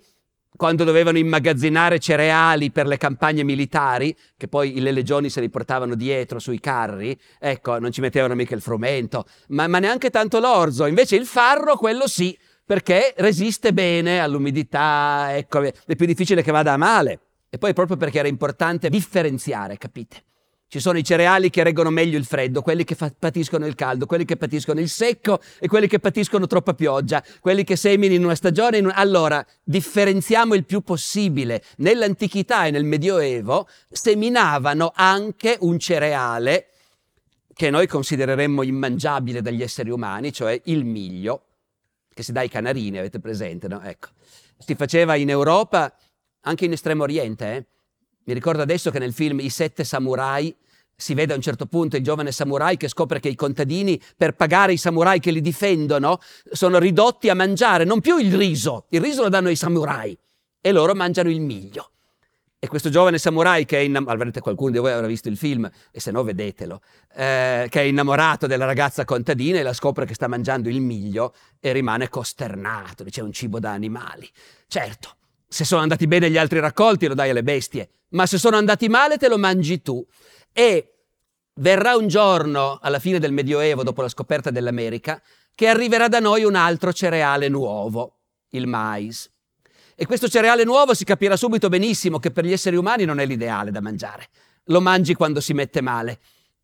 quando 0.56 0.84
dovevano 0.84 1.18
immagazzinare 1.18 2.00
cereali 2.00 2.72
per 2.72 2.86
le 2.86 2.98
campagne 2.98 3.44
militari, 3.44 4.16
che 4.38 4.48
poi 4.48 4.80
le 4.80 4.92
legioni 4.92 5.30
se 5.30 5.42
li 5.42 5.50
portavano 5.50 5.96
dietro 5.96 6.40
sui 6.40 6.60
carri, 6.60 7.18
ecco, 7.40 7.80
non 7.80 7.92
ci 7.92 8.02
mettevano 8.02 8.36
mica 8.36 8.54
il 8.54 8.62
frumento, 8.62 9.26
ma, 9.50 9.68
ma 9.68 9.80
neanche 9.80 10.10
tanto 10.10 10.40
l'orzo. 10.40 10.86
Invece 10.86 11.16
il 11.16 11.26
farro, 11.26 11.78
quello 11.78 12.08
sì, 12.08 12.38
perché 12.66 13.14
resiste 13.18 13.74
bene 13.74 14.20
all'umidità, 14.20 15.36
ecco, 15.36 15.62
è 15.62 15.96
più 15.96 16.06
difficile 16.06 16.44
che 16.44 16.52
vada 16.52 16.74
a 16.74 16.78
male. 16.78 17.20
E 17.50 17.58
poi 17.58 17.74
proprio 17.74 17.98
perché 17.98 18.20
era 18.20 18.30
importante 18.30 18.90
differenziare, 18.90 19.78
capite? 19.78 20.24
Ci 20.72 20.80
sono 20.80 20.98
i 20.98 21.04
cereali 21.04 21.50
che 21.50 21.64
reggono 21.64 21.90
meglio 21.90 22.18
il 22.18 22.24
freddo, 22.24 22.62
quelli 22.62 22.86
che 22.86 22.96
fa- 22.96 23.12
patiscono 23.20 23.68
il 23.68 23.76
caldo, 23.76 24.06
quelli 24.06 24.24
che 24.24 24.38
patiscono 24.38 24.80
il 24.80 24.88
secco 24.88 25.42
e 25.60 25.68
quelli 25.68 25.86
che 25.86 26.00
patiscono 26.00 26.48
troppa 26.48 26.74
pioggia, 26.74 27.22
quelli 27.42 27.66
che 27.66 27.76
semini 27.76 28.16
in 28.16 28.24
una 28.24 28.36
stagione. 28.36 28.78
In 28.78 28.86
un... 28.86 28.94
Allora, 28.96 29.46
differenziamo 29.62 30.54
il 30.54 30.64
più 30.64 30.80
possibile. 30.80 31.62
Nell'antichità 31.80 32.68
e 32.68 32.72
nel 32.72 32.86
Medioevo 32.86 33.68
seminavano 33.90 34.94
anche 34.96 35.58
un 35.60 35.78
cereale 35.78 36.68
che 37.54 37.70
noi 37.70 37.86
considereremmo 37.86 38.64
immangiabile 38.64 39.42
dagli 39.42 39.64
esseri 39.64 39.90
umani, 39.90 40.32
cioè 40.32 40.58
il 40.64 40.86
miglio, 40.86 41.48
che 42.14 42.24
si 42.24 42.32
dà 42.32 42.40
ai 42.40 42.50
canarini, 42.50 42.98
avete 42.98 43.20
presente, 43.20 43.68
no? 43.68 43.82
Ecco. 43.84 44.08
Si 44.58 44.76
faceva 44.76 45.16
in 45.16 45.30
Europa, 45.30 45.94
anche 46.44 46.64
in 46.64 46.72
Estremo 46.72 47.04
Oriente, 47.04 47.56
eh? 47.56 47.66
Mi 48.24 48.34
ricordo 48.34 48.62
adesso 48.62 48.92
che 48.92 49.00
nel 49.00 49.14
film 49.14 49.40
I 49.40 49.50
sette 49.50 49.84
samurai 49.84 50.56
si 50.96 51.14
vede 51.16 51.34
a 51.34 51.36
un 51.36 51.42
certo 51.42 51.66
punto 51.66 51.98
il 51.98 52.04
giovane 52.04 52.32
samurai 52.32 52.78
che 52.78 52.88
scopre 52.88 53.20
che 53.20 53.30
i 53.30 53.36
contadini, 53.36 54.00
per 54.16 54.36
pagare 54.36 54.74
i 54.74 54.78
samurai 54.78 55.20
che 55.20 55.32
li 55.32 55.42
difendono, 55.42 56.20
sono 56.52 56.78
ridotti 56.78 57.30
a 57.30 57.36
mangiare 57.36 57.84
non 57.84 58.00
più 58.00 58.18
il 58.18 58.36
riso, 58.36 58.86
il 58.90 59.02
riso 59.02 59.24
lo 59.24 59.30
danno 59.30 59.48
ai 59.48 59.56
samurai 59.56 60.18
e 60.62 60.72
loro 60.72 60.94
mangiano 60.94 61.30
il 61.30 61.42
miglio. 61.42 61.90
E 62.64 62.68
questo 62.68 62.90
giovane 62.90 63.18
samurai 63.18 63.66
che 63.66 63.80
è 63.80 63.82
innamorato, 63.82 64.22
avrete 64.22 64.40
qualcuno 64.40 64.70
di 64.70 64.78
voi 64.78 64.92
avrà 64.92 65.08
visto 65.08 65.28
il 65.28 65.36
film, 65.36 65.68
e 65.90 66.00
se 66.00 66.12
no 66.12 66.22
vedetelo, 66.22 66.82
eh, 67.16 67.66
che 67.68 67.82
è 67.82 67.84
innamorato 67.86 68.46
della 68.46 68.66
ragazza 68.66 69.04
contadina 69.04 69.58
e 69.58 69.64
la 69.64 69.74
scopre 69.74 70.06
che 70.06 70.14
sta 70.14 70.28
mangiando 70.28 70.70
il 70.70 70.80
miglio 70.80 71.34
e 71.60 71.72
rimane 71.72 72.08
costernato, 72.10 73.04
dice 73.04 73.22
è 73.22 73.24
un 73.24 73.32
cibo 73.32 73.60
da 73.60 73.72
animali. 73.72 74.30
Certo, 74.68 75.16
se 75.52 75.66
sono 75.66 75.82
andati 75.82 76.08
bene 76.08 76.32
gli 76.32 76.38
altri 76.38 76.62
raccolti 76.62 77.08
lo 77.08 77.14
dai 77.14 77.30
alle 77.30 77.44
bestie, 77.44 77.90
ma 78.12 78.26
se 78.26 78.38
sono 78.38 78.56
andati 78.56 78.88
male 78.88 79.18
te 79.18 79.28
lo 79.28 79.38
mangi 79.38 79.82
tu. 79.82 80.02
E 80.54 80.94
verrà 81.56 81.98
un 81.98 82.08
giorno, 82.08 82.80
alla 82.82 83.00
fine 83.00 83.20
del 83.20 83.34
Medioevo, 83.34 83.84
dopo 83.84 84.02
la 84.02 84.08
scoperta 84.08 84.50
dell'America, 84.50 85.22
che 85.54 85.68
arriverà 85.68 86.08
da 86.08 86.20
noi 86.20 86.46
un 86.46 86.56
altro 86.56 86.94
cereale 86.94 87.50
nuovo, 87.50 88.20
il 88.52 88.66
mais. 88.66 89.30
E 89.94 90.06
questo 90.06 90.30
cereale 90.30 90.64
nuovo 90.64 90.94
si 90.94 91.04
capirà 91.04 91.36
subito 91.36 91.68
benissimo 91.68 92.18
che 92.18 92.32
per 92.32 92.46
gli 92.46 92.54
esseri 92.54 92.78
umani 92.78 93.04
non 93.04 93.20
è 93.20 93.26
l'ideale 93.26 93.72
da 93.72 93.82
mangiare. 93.82 94.30
Lo 94.66 94.80
mangi 94.80 95.16
quando 95.16 95.42
si 95.42 95.52
mette 95.52 95.82
male, 95.82 96.20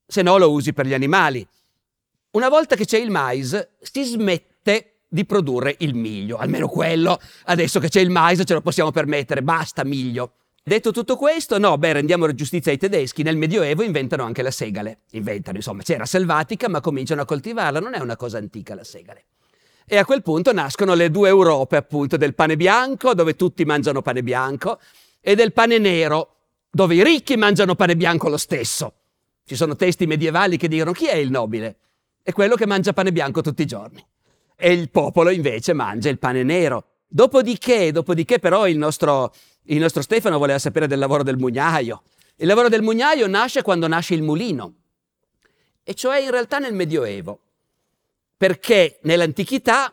se 0.07 0.21
no 0.21 0.37
lo 0.37 0.49
usi 0.49 0.71
per 0.71 0.87
gli 0.87 0.93
animali. 0.93 1.45
Una 2.31 2.47
volta 2.47 2.77
che 2.77 2.85
c'è 2.85 2.99
il 2.99 3.11
mais, 3.11 3.67
si 3.81 4.05
smette 4.05 4.46
di 5.07 5.25
produrre 5.25 5.75
il 5.79 5.95
miglio, 5.95 6.37
almeno 6.37 6.67
quello. 6.67 7.19
Adesso 7.45 7.79
che 7.79 7.89
c'è 7.89 8.01
il 8.01 8.09
mais 8.09 8.41
ce 8.45 8.53
lo 8.53 8.61
possiamo 8.61 8.91
permettere, 8.91 9.41
basta 9.41 9.83
miglio. 9.83 10.33
Detto 10.67 10.91
tutto 10.91 11.15
questo, 11.15 11.57
no, 11.57 11.77
beh, 11.77 11.93
rendiamo 11.93 12.29
giustizia 12.33 12.73
ai 12.73 12.77
tedeschi, 12.77 13.23
nel 13.23 13.37
Medioevo 13.37 13.83
inventano 13.83 14.23
anche 14.23 14.41
la 14.41 14.51
segale. 14.51 14.99
Inventano, 15.11 15.55
insomma, 15.55 15.81
c'era 15.81 16.05
selvatica, 16.05 16.67
ma 16.67 16.81
cominciano 16.81 17.21
a 17.21 17.25
coltivarla, 17.25 17.79
non 17.79 17.93
è 17.93 17.99
una 17.99 18.17
cosa 18.17 18.37
antica 18.37 18.75
la 18.75 18.83
segale. 18.83 19.27
E 19.85 19.95
a 19.95 20.03
quel 20.03 20.21
punto 20.21 20.51
nascono 20.51 20.93
le 20.93 21.09
due 21.09 21.29
Europe, 21.29 21.77
appunto, 21.77 22.17
del 22.17 22.35
pane 22.35 22.57
bianco, 22.57 23.13
dove 23.13 23.37
tutti 23.37 23.63
mangiano 23.63 24.01
pane 24.01 24.21
bianco, 24.21 24.81
e 25.21 25.35
del 25.35 25.53
pane 25.53 25.77
nero, 25.77 26.35
dove 26.69 26.95
i 26.95 27.03
ricchi 27.03 27.37
mangiano 27.37 27.75
pane 27.75 27.95
bianco 27.95 28.27
lo 28.27 28.35
stesso. 28.35 28.93
Ci 29.45 29.55
sono 29.55 29.77
testi 29.77 30.05
medievali 30.05 30.57
che 30.57 30.67
dicono 30.67 30.91
chi 30.91 31.07
è 31.07 31.15
il 31.15 31.31
nobile? 31.31 31.77
È 32.21 32.33
quello 32.33 32.55
che 32.55 32.65
mangia 32.65 32.91
pane 32.91 33.13
bianco 33.13 33.39
tutti 33.39 33.61
i 33.61 33.65
giorni. 33.65 34.05
E 34.57 34.73
il 34.73 34.89
popolo 34.89 35.29
invece 35.29 35.73
mangia 35.73 36.09
il 36.09 36.17
pane 36.17 36.43
nero. 36.43 36.85
Dopodiché, 37.07 37.91
dopodiché 37.91 38.39
però 38.39 38.67
il 38.67 38.77
nostro, 38.77 39.31
il 39.65 39.79
nostro 39.79 40.01
Stefano 40.01 40.37
voleva 40.37 40.59
sapere 40.59 40.87
del 40.87 40.99
lavoro 40.99 41.23
del 41.23 41.37
mugnaio. 41.37 42.01
Il 42.37 42.47
lavoro 42.47 42.67
del 42.67 42.81
mugnaio 42.81 43.27
nasce 43.27 43.61
quando 43.61 43.87
nasce 43.87 44.13
il 44.13 44.21
mulino, 44.21 44.73
e 45.83 45.93
cioè 45.93 46.19
in 46.19 46.29
realtà 46.29 46.59
nel 46.59 46.73
Medioevo 46.73 47.39
perché 48.37 48.99
nell'antichità 49.03 49.91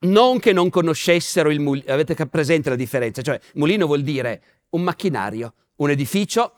non 0.00 0.38
che 0.38 0.52
non 0.52 0.70
conoscessero 0.70 1.50
il 1.50 1.60
mulino, 1.60 1.92
avete 1.92 2.14
presente 2.26 2.68
la 2.70 2.76
differenza, 2.76 3.22
cioè 3.22 3.40
mulino 3.54 3.86
vuol 3.86 4.02
dire 4.02 4.42
un 4.70 4.82
macchinario, 4.82 5.54
un 5.76 5.90
edificio 5.90 6.52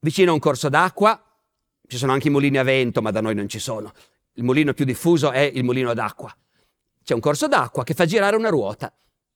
vicino 0.00 0.30
a 0.30 0.34
un 0.34 0.40
corso 0.40 0.68
d'acqua, 0.68 1.22
ci 1.86 1.96
sono 1.96 2.12
anche 2.12 2.28
i 2.28 2.30
mulini 2.30 2.58
a 2.58 2.62
vento, 2.62 3.02
ma 3.02 3.10
da 3.10 3.20
noi 3.20 3.34
non 3.34 3.48
ci 3.48 3.58
sono. 3.58 3.92
Il 4.34 4.44
mulino 4.44 4.72
più 4.72 4.84
diffuso 4.84 5.30
è 5.30 5.40
il 5.40 5.64
mulino 5.64 5.92
d'acqua. 5.92 6.34
C'è 7.08 7.14
un 7.14 7.20
corso 7.20 7.48
d'acqua 7.48 7.84
che 7.84 7.94
fa 7.94 8.04
girare 8.04 8.36
una 8.36 8.50
ruota 8.50 8.92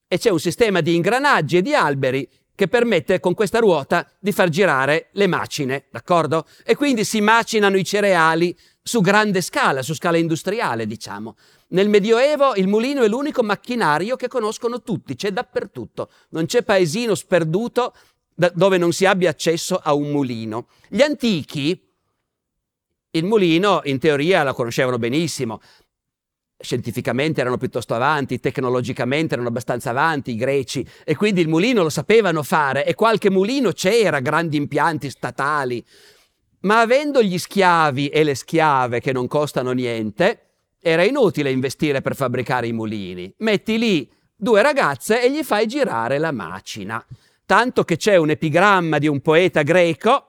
e 0.06 0.18
c'è 0.18 0.28
un 0.28 0.38
sistema 0.38 0.82
di 0.82 0.94
ingranaggi 0.94 1.56
e 1.56 1.62
di 1.62 1.72
alberi 1.72 2.28
che 2.54 2.68
permette 2.68 3.18
con 3.18 3.32
questa 3.32 3.60
ruota 3.60 4.06
di 4.18 4.30
far 4.30 4.50
girare 4.50 5.08
le 5.12 5.26
macine, 5.26 5.86
d'accordo? 5.90 6.44
E 6.66 6.76
quindi 6.76 7.02
si 7.02 7.22
macinano 7.22 7.78
i 7.78 7.84
cereali 7.84 8.54
su 8.82 9.00
grande 9.00 9.40
scala, 9.40 9.80
su 9.80 9.94
scala 9.94 10.18
industriale, 10.18 10.86
diciamo. 10.86 11.34
Nel 11.68 11.88
Medioevo 11.88 12.56
il 12.56 12.68
mulino 12.68 13.04
è 13.04 13.08
l'unico 13.08 13.42
macchinario 13.42 14.16
che 14.16 14.28
conoscono 14.28 14.82
tutti, 14.82 15.14
c'è 15.14 15.30
dappertutto. 15.30 16.10
Non 16.32 16.44
c'è 16.44 16.64
paesino 16.64 17.14
sperduto 17.14 17.94
dove 18.34 18.76
non 18.76 18.92
si 18.92 19.06
abbia 19.06 19.30
accesso 19.30 19.80
a 19.82 19.94
un 19.94 20.10
mulino. 20.10 20.66
Gli 20.90 21.00
antichi 21.00 21.88
il 23.14 23.24
mulino 23.24 23.82
in 23.84 23.98
teoria 23.98 24.42
lo 24.42 24.54
conoscevano 24.54 24.98
benissimo, 24.98 25.60
scientificamente 26.62 27.40
erano 27.40 27.58
piuttosto 27.58 27.94
avanti, 27.94 28.40
tecnologicamente 28.40 29.34
erano 29.34 29.48
abbastanza 29.48 29.90
avanti 29.90 30.30
i 30.30 30.36
greci 30.36 30.86
e 31.04 31.14
quindi 31.16 31.40
il 31.40 31.48
mulino 31.48 31.82
lo 31.82 31.90
sapevano 31.90 32.42
fare 32.42 32.86
e 32.86 32.94
qualche 32.94 33.30
mulino 33.30 33.72
c'era, 33.72 34.20
grandi 34.20 34.56
impianti 34.56 35.10
statali. 35.10 35.84
Ma 36.60 36.80
avendo 36.80 37.22
gli 37.22 37.38
schiavi 37.38 38.08
e 38.08 38.22
le 38.22 38.34
schiave 38.34 39.00
che 39.00 39.12
non 39.12 39.26
costano 39.26 39.72
niente, 39.72 40.46
era 40.80 41.04
inutile 41.04 41.50
investire 41.50 42.00
per 42.00 42.14
fabbricare 42.14 42.66
i 42.66 42.72
mulini. 42.72 43.32
Metti 43.38 43.78
lì 43.78 44.10
due 44.34 44.62
ragazze 44.62 45.22
e 45.22 45.30
gli 45.30 45.42
fai 45.42 45.66
girare 45.66 46.18
la 46.18 46.32
macina. 46.32 47.04
Tanto 47.44 47.84
che 47.84 47.96
c'è 47.96 48.16
un 48.16 48.30
epigramma 48.30 48.98
di 48.98 49.06
un 49.06 49.20
poeta 49.20 49.62
greco, 49.62 50.26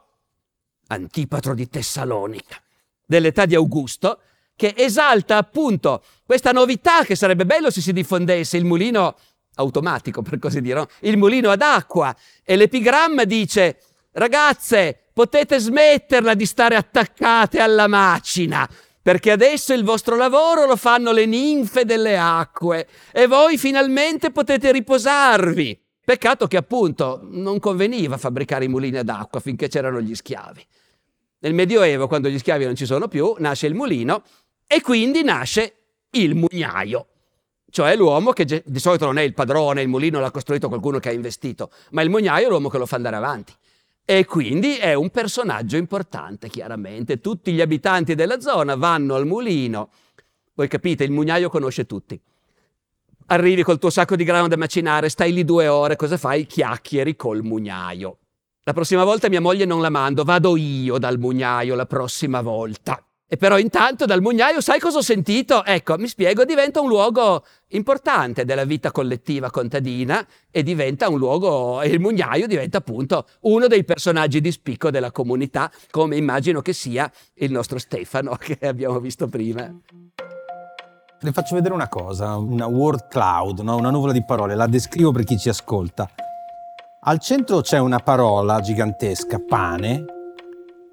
Antipatro 0.87 1.55
di 1.55 1.69
Tessalonica, 1.69 2.61
dell'età 3.05 3.45
di 3.45 3.55
Augusto, 3.55 4.19
che 4.55 4.73
esalta 4.77 5.37
appunto 5.37 6.03
questa 6.25 6.51
novità 6.51 7.03
che 7.03 7.15
sarebbe 7.15 7.45
bello 7.45 7.69
se 7.71 7.81
si 7.81 7.93
diffondesse 7.93 8.57
il 8.57 8.65
mulino 8.65 9.15
automatico, 9.55 10.21
per 10.21 10.39
così 10.39 10.61
dire, 10.61 10.79
no? 10.79 10.87
il 11.01 11.17
mulino 11.17 11.49
ad 11.49 11.61
acqua. 11.61 12.15
E 12.43 12.55
l'epigramma 12.55 13.23
dice, 13.23 13.77
ragazze, 14.13 15.03
potete 15.13 15.59
smetterla 15.59 16.33
di 16.33 16.45
stare 16.45 16.75
attaccate 16.75 17.59
alla 17.59 17.87
macina, 17.87 18.67
perché 19.01 19.31
adesso 19.31 19.73
il 19.73 19.83
vostro 19.83 20.15
lavoro 20.15 20.65
lo 20.65 20.75
fanno 20.75 21.11
le 21.11 21.25
ninfe 21.25 21.85
delle 21.85 22.17
acque 22.17 22.87
e 23.11 23.27
voi 23.27 23.57
finalmente 23.57 24.31
potete 24.31 24.71
riposarvi. 24.71 25.81
Peccato 26.05 26.47
che 26.47 26.57
appunto 26.57 27.21
non 27.23 27.59
conveniva 27.59 28.17
fabbricare 28.17 28.65
i 28.65 28.69
mulini 28.69 28.97
ad 28.97 29.09
acqua 29.09 29.39
finché 29.39 29.67
c'erano 29.69 30.01
gli 30.01 30.15
schiavi. 30.15 30.65
Nel 31.39 31.53
Medioevo, 31.53 32.07
quando 32.07 32.29
gli 32.29 32.39
schiavi 32.39 32.65
non 32.65 32.75
ci 32.75 32.85
sono 32.85 33.07
più, 33.07 33.35
nasce 33.37 33.67
il 33.67 33.73
mulino 33.73 34.23
e 34.73 34.81
quindi 34.81 35.21
nasce 35.21 35.75
il 36.11 36.33
mugnaio, 36.33 37.07
cioè 37.69 37.95
l'uomo 37.95 38.31
che 38.31 38.63
di 38.65 38.79
solito 38.79 39.05
non 39.05 39.19
è 39.19 39.21
il 39.21 39.35
padrone, 39.35 39.83
il 39.83 39.87
mulino 39.87 40.19
l'ha 40.19 40.31
costruito 40.31 40.67
qualcuno 40.67 40.97
che 40.97 41.09
ha 41.09 41.11
investito, 41.11 41.69
ma 41.91 42.01
il 42.01 42.09
mugnaio 42.09 42.47
è 42.47 42.49
l'uomo 42.49 42.69
che 42.69 42.79
lo 42.79 42.87
fa 42.87 42.95
andare 42.95 43.15
avanti. 43.15 43.53
E 44.03 44.25
quindi 44.25 44.77
è 44.77 44.95
un 44.95 45.11
personaggio 45.11 45.77
importante, 45.77 46.49
chiaramente. 46.49 47.21
Tutti 47.21 47.53
gli 47.53 47.61
abitanti 47.61 48.15
della 48.15 48.39
zona 48.41 48.75
vanno 48.75 49.13
al 49.13 49.27
mulino. 49.27 49.91
Voi 50.55 50.67
capite, 50.67 51.03
il 51.03 51.11
mugnaio 51.11 51.49
conosce 51.49 51.85
tutti. 51.85 52.19
Arrivi 53.27 53.61
col 53.61 53.77
tuo 53.77 53.91
sacco 53.91 54.15
di 54.15 54.23
grano 54.23 54.47
da 54.47 54.57
macinare, 54.57 55.07
stai 55.07 55.33
lì 55.33 55.45
due 55.45 55.67
ore, 55.67 55.95
cosa 55.95 56.17
fai? 56.17 56.47
Chiacchieri 56.47 57.15
col 57.15 57.43
mugnaio. 57.43 58.17
La 58.63 58.73
prossima 58.73 59.03
volta 59.03 59.29
mia 59.29 59.39
moglie 59.39 59.65
non 59.65 59.81
la 59.81 59.91
mando, 59.91 60.23
vado 60.23 60.57
io 60.57 60.97
dal 60.97 61.19
mugnaio 61.19 61.75
la 61.75 61.85
prossima 61.85 62.41
volta. 62.41 62.99
E 63.33 63.35
però 63.35 63.57
intanto 63.57 64.05
dal 64.05 64.21
mugnaio, 64.21 64.61
sai 64.61 64.79
cosa 64.79 64.99
ho 64.99 65.01
sentito? 65.01 65.65
Ecco, 65.65 65.97
mi 65.97 66.07
spiego, 66.07 66.45
diventa 66.45 66.81
un 66.81 66.87
luogo 66.87 67.43
importante 67.69 68.45
della 68.45 68.63
vita 68.63 68.91
collettiva 68.91 69.49
contadina 69.49 70.23
e 70.51 70.61
diventa 70.61 71.09
un 71.09 71.17
luogo, 71.17 71.81
e 71.81 71.87
il 71.87 71.99
mugnaio 71.99 72.45
diventa 72.45 72.77
appunto 72.77 73.25
uno 73.39 73.65
dei 73.65 73.83
personaggi 73.85 74.39
di 74.39 74.51
spicco 74.51 74.91
della 74.91 75.11
comunità, 75.11 75.71
come 75.89 76.15
immagino 76.15 76.61
che 76.61 76.73
sia 76.73 77.11
il 77.37 77.51
nostro 77.51 77.79
Stefano 77.79 78.35
che 78.37 78.59
abbiamo 78.67 78.99
visto 78.99 79.27
prima. 79.27 79.63
Le 81.19 81.31
faccio 81.31 81.55
vedere 81.55 81.73
una 81.73 81.89
cosa, 81.89 82.35
una 82.35 82.67
word 82.67 83.07
cloud, 83.07 83.61
no? 83.61 83.77
una 83.77 83.89
nuvola 83.89 84.13
di 84.13 84.23
parole, 84.23 84.53
la 84.53 84.67
descrivo 84.67 85.11
per 85.11 85.23
chi 85.23 85.39
ci 85.39 85.49
ascolta. 85.49 86.07
Al 87.05 87.17
centro 87.17 87.61
c'è 87.61 87.79
una 87.79 87.97
parola 87.97 88.59
gigantesca, 88.59 89.39
pane, 89.39 90.12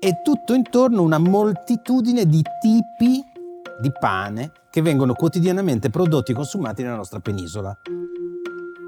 e 0.02 0.22
tutto 0.22 0.54
intorno 0.54 1.02
una 1.02 1.18
moltitudine 1.18 2.24
di 2.24 2.42
tipi 2.58 3.22
di 3.78 3.92
pane 3.92 4.52
che 4.70 4.80
vengono 4.80 5.12
quotidianamente 5.12 5.90
prodotti 5.90 6.32
e 6.32 6.34
consumati 6.34 6.82
nella 6.82 6.96
nostra 6.96 7.20
penisola. 7.20 7.76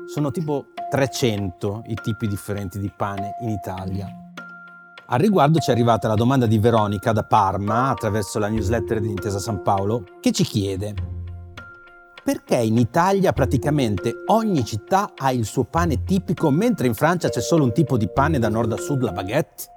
Sono 0.06 0.30
tipo 0.30 0.68
300 0.90 1.82
i 1.88 1.94
tipi 2.02 2.26
differenti 2.26 2.78
di 2.78 2.90
pane 2.96 3.36
in 3.42 3.50
Italia. 3.50 4.08
Al 5.06 5.18
riguardo 5.18 5.58
ci 5.58 5.68
è 5.68 5.72
arrivata 5.74 6.08
la 6.08 6.14
domanda 6.14 6.46
di 6.46 6.58
Veronica 6.58 7.12
da 7.12 7.24
Parma 7.24 7.90
attraverso 7.90 8.38
la 8.38 8.48
newsletter 8.48 9.00
di 9.00 9.10
Intesa 9.10 9.38
San 9.38 9.60
Paolo 9.60 10.04
che 10.20 10.32
ci 10.32 10.44
chiede 10.44 10.94
perché 12.24 12.56
in 12.56 12.78
Italia 12.78 13.32
praticamente 13.32 14.22
ogni 14.26 14.64
città 14.64 15.12
ha 15.16 15.32
il 15.32 15.44
suo 15.44 15.64
pane 15.64 16.04
tipico, 16.04 16.50
mentre 16.50 16.86
in 16.86 16.94
Francia 16.94 17.28
c'è 17.28 17.40
solo 17.40 17.64
un 17.64 17.72
tipo 17.72 17.96
di 17.96 18.08
pane 18.08 18.38
da 18.38 18.48
nord 18.48 18.72
a 18.72 18.76
sud, 18.76 19.02
la 19.02 19.10
baguette? 19.10 19.71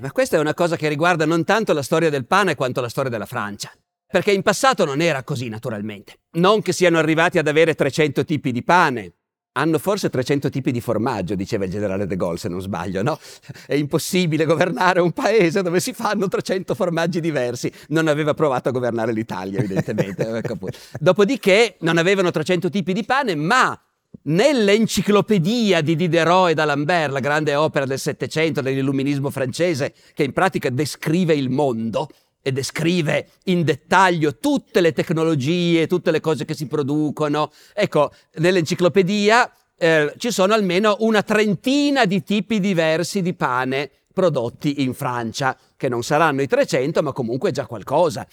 Ma 0.00 0.12
questa 0.12 0.36
è 0.36 0.40
una 0.40 0.54
cosa 0.54 0.76
che 0.76 0.88
riguarda 0.88 1.26
non 1.26 1.44
tanto 1.44 1.72
la 1.72 1.82
storia 1.82 2.08
del 2.08 2.26
pane 2.26 2.54
quanto 2.54 2.80
la 2.80 2.88
storia 2.88 3.10
della 3.10 3.26
Francia. 3.26 3.70
Perché 4.06 4.32
in 4.32 4.42
passato 4.42 4.84
non 4.84 5.00
era 5.00 5.22
così, 5.22 5.48
naturalmente. 5.48 6.20
Non 6.32 6.62
che 6.62 6.72
siano 6.72 6.98
arrivati 6.98 7.38
ad 7.38 7.46
avere 7.46 7.74
300 7.74 8.24
tipi 8.24 8.50
di 8.50 8.64
pane, 8.64 9.14
hanno 9.52 9.78
forse 9.78 10.08
300 10.08 10.48
tipi 10.48 10.72
di 10.72 10.80
formaggio, 10.80 11.34
diceva 11.34 11.64
il 11.64 11.70
generale 11.70 12.06
De 12.06 12.16
Gaulle, 12.16 12.38
se 12.38 12.48
non 12.48 12.60
sbaglio, 12.60 13.02
no? 13.02 13.18
È 13.66 13.74
impossibile 13.74 14.46
governare 14.46 15.00
un 15.00 15.12
paese 15.12 15.62
dove 15.62 15.80
si 15.80 15.92
fanno 15.92 16.28
300 16.28 16.74
formaggi 16.74 17.20
diversi. 17.20 17.70
Non 17.88 18.08
aveva 18.08 18.32
provato 18.32 18.68
a 18.68 18.72
governare 18.72 19.12
l'Italia, 19.12 19.58
evidentemente. 19.58 20.26
ecco 20.38 20.56
Dopodiché 20.98 21.76
non 21.80 21.98
avevano 21.98 22.30
300 22.30 22.70
tipi 22.70 22.92
di 22.92 23.04
pane, 23.04 23.34
ma 23.34 23.78
nell'enciclopedia 24.22 25.80
di 25.80 25.96
Diderot 25.96 26.50
e 26.50 26.54
d'Alembert, 26.54 27.12
la 27.12 27.20
grande 27.20 27.54
opera 27.54 27.86
del 27.86 27.98
Settecento, 27.98 28.60
dell'illuminismo 28.60 29.30
francese, 29.30 29.94
che 30.14 30.24
in 30.24 30.32
pratica 30.32 30.70
descrive 30.70 31.34
il 31.34 31.50
mondo, 31.50 32.08
e 32.42 32.52
descrive 32.52 33.28
in 33.44 33.64
dettaglio 33.64 34.38
tutte 34.38 34.80
le 34.80 34.92
tecnologie, 34.92 35.86
tutte 35.86 36.10
le 36.10 36.20
cose 36.20 36.44
che 36.44 36.54
si 36.54 36.66
producono. 36.66 37.50
Ecco, 37.74 38.12
nell'enciclopedia 38.36 39.52
eh, 39.76 40.14
ci 40.16 40.30
sono 40.30 40.54
almeno 40.54 40.96
una 41.00 41.22
trentina 41.22 42.04
di 42.06 42.22
tipi 42.22 42.60
diversi 42.60 43.22
di 43.22 43.34
pane 43.34 43.90
prodotti 44.12 44.82
in 44.82 44.94
Francia, 44.94 45.56
che 45.76 45.88
non 45.88 46.02
saranno 46.02 46.42
i 46.42 46.46
300, 46.46 47.02
ma 47.02 47.12
comunque 47.12 47.50
già 47.52 47.66
qualcosa. 47.66 48.26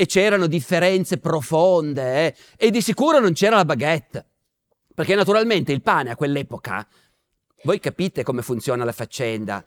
e 0.00 0.06
c'erano 0.06 0.46
differenze 0.46 1.18
profonde 1.18 2.26
eh? 2.26 2.34
e 2.56 2.70
di 2.70 2.80
sicuro 2.80 3.18
non 3.18 3.32
c'era 3.32 3.56
la 3.56 3.64
baguette, 3.64 4.26
perché 4.98 5.14
naturalmente 5.14 5.70
il 5.70 5.80
pane 5.80 6.10
a 6.10 6.16
quell'epoca, 6.16 6.84
voi 7.62 7.78
capite 7.78 8.24
come 8.24 8.42
funziona 8.42 8.82
la 8.82 8.90
faccenda, 8.90 9.64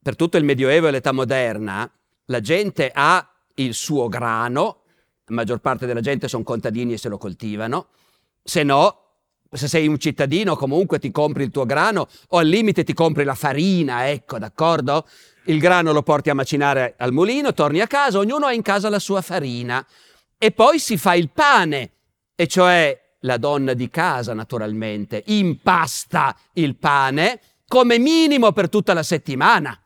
per 0.00 0.14
tutto 0.14 0.36
il 0.36 0.44
Medioevo 0.44 0.86
e 0.86 0.92
l'età 0.92 1.10
moderna, 1.10 1.90
la 2.26 2.40
gente 2.40 2.92
ha 2.94 3.28
il 3.54 3.74
suo 3.74 4.06
grano, 4.06 4.82
la 5.24 5.34
maggior 5.34 5.58
parte 5.58 5.84
della 5.86 6.00
gente 6.00 6.28
sono 6.28 6.44
contadini 6.44 6.92
e 6.92 6.96
se 6.96 7.08
lo 7.08 7.18
coltivano, 7.18 7.88
se 8.40 8.62
no 8.62 9.00
se 9.50 9.66
sei 9.66 9.88
un 9.88 9.98
cittadino 9.98 10.54
comunque 10.54 11.00
ti 11.00 11.10
compri 11.10 11.42
il 11.42 11.50
tuo 11.50 11.66
grano 11.66 12.06
o 12.28 12.38
al 12.38 12.46
limite 12.46 12.84
ti 12.84 12.92
compri 12.92 13.24
la 13.24 13.34
farina, 13.34 14.08
ecco, 14.08 14.38
d'accordo? 14.38 15.08
Il 15.46 15.58
grano 15.58 15.90
lo 15.90 16.04
porti 16.04 16.30
a 16.30 16.34
macinare 16.34 16.94
al 16.98 17.12
mulino, 17.12 17.52
torni 17.52 17.80
a 17.80 17.88
casa, 17.88 18.18
ognuno 18.18 18.46
ha 18.46 18.52
in 18.52 18.62
casa 18.62 18.88
la 18.88 19.00
sua 19.00 19.22
farina. 19.22 19.84
E 20.38 20.52
poi 20.52 20.78
si 20.78 20.96
fa 20.98 21.14
il 21.14 21.30
pane, 21.30 21.90
e 22.36 22.46
cioè 22.46 23.03
la 23.24 23.36
donna 23.36 23.74
di 23.74 23.90
casa 23.90 24.32
naturalmente 24.32 25.22
impasta 25.26 26.36
il 26.54 26.76
pane 26.76 27.40
come 27.66 27.98
minimo 27.98 28.52
per 28.52 28.68
tutta 28.68 28.94
la 28.94 29.02
settimana. 29.02 29.78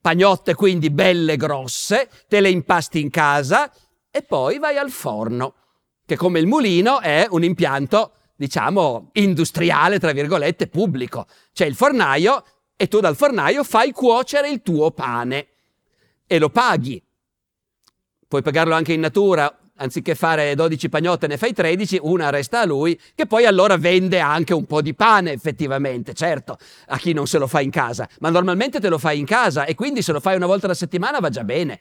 Pagnotte 0.00 0.54
quindi 0.54 0.90
belle 0.90 1.36
grosse, 1.36 2.08
te 2.26 2.40
le 2.40 2.50
impasti 2.50 3.00
in 3.00 3.10
casa 3.10 3.70
e 4.10 4.22
poi 4.22 4.58
vai 4.58 4.76
al 4.76 4.90
forno, 4.90 5.54
che 6.06 6.16
come 6.16 6.40
il 6.40 6.46
mulino 6.46 7.00
è 7.00 7.26
un 7.30 7.44
impianto 7.44 8.12
diciamo, 8.34 9.10
industriale, 9.12 9.98
tra 9.98 10.12
virgolette, 10.12 10.66
pubblico. 10.66 11.26
C'è 11.52 11.66
il 11.66 11.74
fornaio 11.74 12.42
e 12.74 12.88
tu 12.88 12.98
dal 12.98 13.14
fornaio 13.14 13.62
fai 13.62 13.92
cuocere 13.92 14.48
il 14.48 14.62
tuo 14.62 14.90
pane 14.90 15.48
e 16.26 16.38
lo 16.38 16.48
paghi. 16.48 17.02
Puoi 18.26 18.40
pagarlo 18.40 18.74
anche 18.74 18.94
in 18.94 19.00
natura, 19.00 19.54
anziché 19.80 20.14
fare 20.14 20.54
12 20.54 20.88
pagnotte 20.88 21.26
ne 21.26 21.36
fai 21.36 21.52
13, 21.52 21.98
una 22.02 22.30
resta 22.30 22.60
a 22.60 22.66
lui, 22.66 22.98
che 23.14 23.26
poi 23.26 23.46
allora 23.46 23.76
vende 23.76 24.20
anche 24.20 24.54
un 24.54 24.66
po' 24.66 24.82
di 24.82 24.94
pane 24.94 25.32
effettivamente, 25.32 26.12
certo, 26.14 26.58
a 26.88 26.98
chi 26.98 27.12
non 27.12 27.26
se 27.26 27.38
lo 27.38 27.46
fa 27.46 27.60
in 27.60 27.70
casa, 27.70 28.08
ma 28.20 28.30
normalmente 28.30 28.80
te 28.80 28.88
lo 28.88 28.98
fai 28.98 29.18
in 29.18 29.26
casa 29.26 29.64
e 29.64 29.74
quindi 29.74 30.02
se 30.02 30.12
lo 30.12 30.20
fai 30.20 30.36
una 30.36 30.46
volta 30.46 30.66
alla 30.66 30.74
settimana 30.74 31.18
va 31.18 31.30
già 31.30 31.44
bene. 31.44 31.80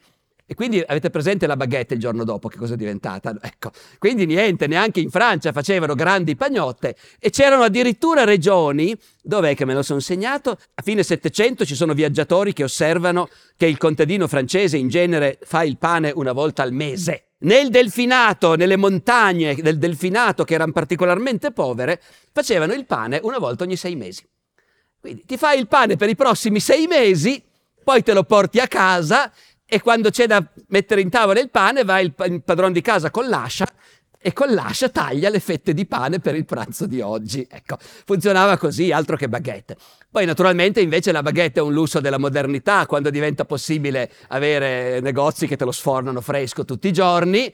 E 0.51 0.55
quindi 0.55 0.83
avete 0.83 1.11
presente 1.11 1.45
la 1.45 1.55
baguette 1.55 1.93
il 1.93 1.99
giorno 1.99 2.23
dopo, 2.23 2.47
che 2.47 2.57
cosa 2.57 2.73
è 2.73 2.75
diventata? 2.75 3.35
Ecco, 3.39 3.69
quindi 3.99 4.25
niente, 4.25 4.65
neanche 4.65 4.99
in 4.99 5.11
Francia 5.11 5.51
facevano 5.51 5.93
grandi 5.93 6.35
pagnotte 6.35 6.95
e 7.19 7.29
c'erano 7.29 7.61
addirittura 7.61 8.23
regioni, 8.23 8.97
dov'è 9.21 9.53
che 9.53 9.65
me 9.65 9.75
lo 9.75 9.83
sono 9.83 9.99
segnato? 9.99 10.57
A 10.73 10.81
fine 10.81 11.03
Settecento 11.03 11.65
ci 11.65 11.75
sono 11.75 11.93
viaggiatori 11.93 12.53
che 12.53 12.63
osservano 12.63 13.29
che 13.55 13.67
il 13.67 13.77
contadino 13.77 14.27
francese 14.27 14.75
in 14.75 14.87
genere 14.87 15.37
fa 15.43 15.63
il 15.63 15.77
pane 15.77 16.11
una 16.15 16.31
volta 16.31 16.63
al 16.63 16.73
mese. 16.73 17.28
Nel 17.39 17.69
Delfinato, 17.69 18.55
nelle 18.55 18.75
montagne 18.75 19.55
del 19.55 19.77
Delfinato, 19.77 20.43
che 20.43 20.55
erano 20.55 20.73
particolarmente 20.73 21.51
povere, 21.51 22.01
facevano 22.31 22.73
il 22.73 22.85
pane 22.85 23.19
una 23.23 23.37
volta 23.37 23.63
ogni 23.63 23.77
sei 23.77 23.95
mesi. 23.95 24.27
Quindi 24.99 25.23
ti 25.25 25.37
fai 25.37 25.57
il 25.57 25.67
pane 25.67 25.95
per 25.95 26.09
i 26.09 26.15
prossimi 26.15 26.59
sei 26.59 26.87
mesi, 26.87 27.41
poi 27.83 28.03
te 28.03 28.13
lo 28.13 28.23
porti 28.23 28.59
a 28.59 28.67
casa 28.67 29.31
e 29.65 29.81
quando 29.81 30.09
c'è 30.09 30.27
da 30.27 30.43
mettere 30.67 30.99
in 30.99 31.09
tavola 31.09 31.39
il 31.39 31.49
pane 31.49 31.83
va 31.83 31.99
il, 31.99 32.13
padrone 32.43 32.73
di 32.73 32.81
casa 32.81 33.09
con 33.09 33.29
l'ascia 33.29 33.67
e 34.19 34.33
con 34.33 34.53
l'ascia 34.53 34.89
taglia 34.89 35.29
le 35.29 35.39
fette 35.39 35.73
di 35.73 35.85
pane 35.85 36.19
per 36.19 36.35
il 36.35 36.43
pranzo 36.43 36.85
di 36.85 36.99
oggi. 36.99 37.47
Ecco, 37.49 37.77
funzionava 37.79 38.57
così, 38.57 38.91
altro 38.91 39.15
che 39.15 39.29
baguette. 39.29 39.77
Poi 40.11 40.25
naturalmente 40.25 40.81
invece 40.81 41.11
la 41.11 41.21
baguette 41.21 41.59
è 41.59 41.63
un 41.63 41.71
lusso 41.71 41.99
della 41.99 42.17
modernità, 42.17 42.87
quando 42.87 43.11
diventa 43.11 43.45
possibile 43.45 44.11
avere 44.29 44.99
negozi 45.01 45.45
che 45.45 45.55
te 45.55 45.65
lo 45.65 45.71
sfornano 45.71 46.19
fresco 46.19 46.65
tutti 46.65 46.87
i 46.87 46.93
giorni. 46.93 47.53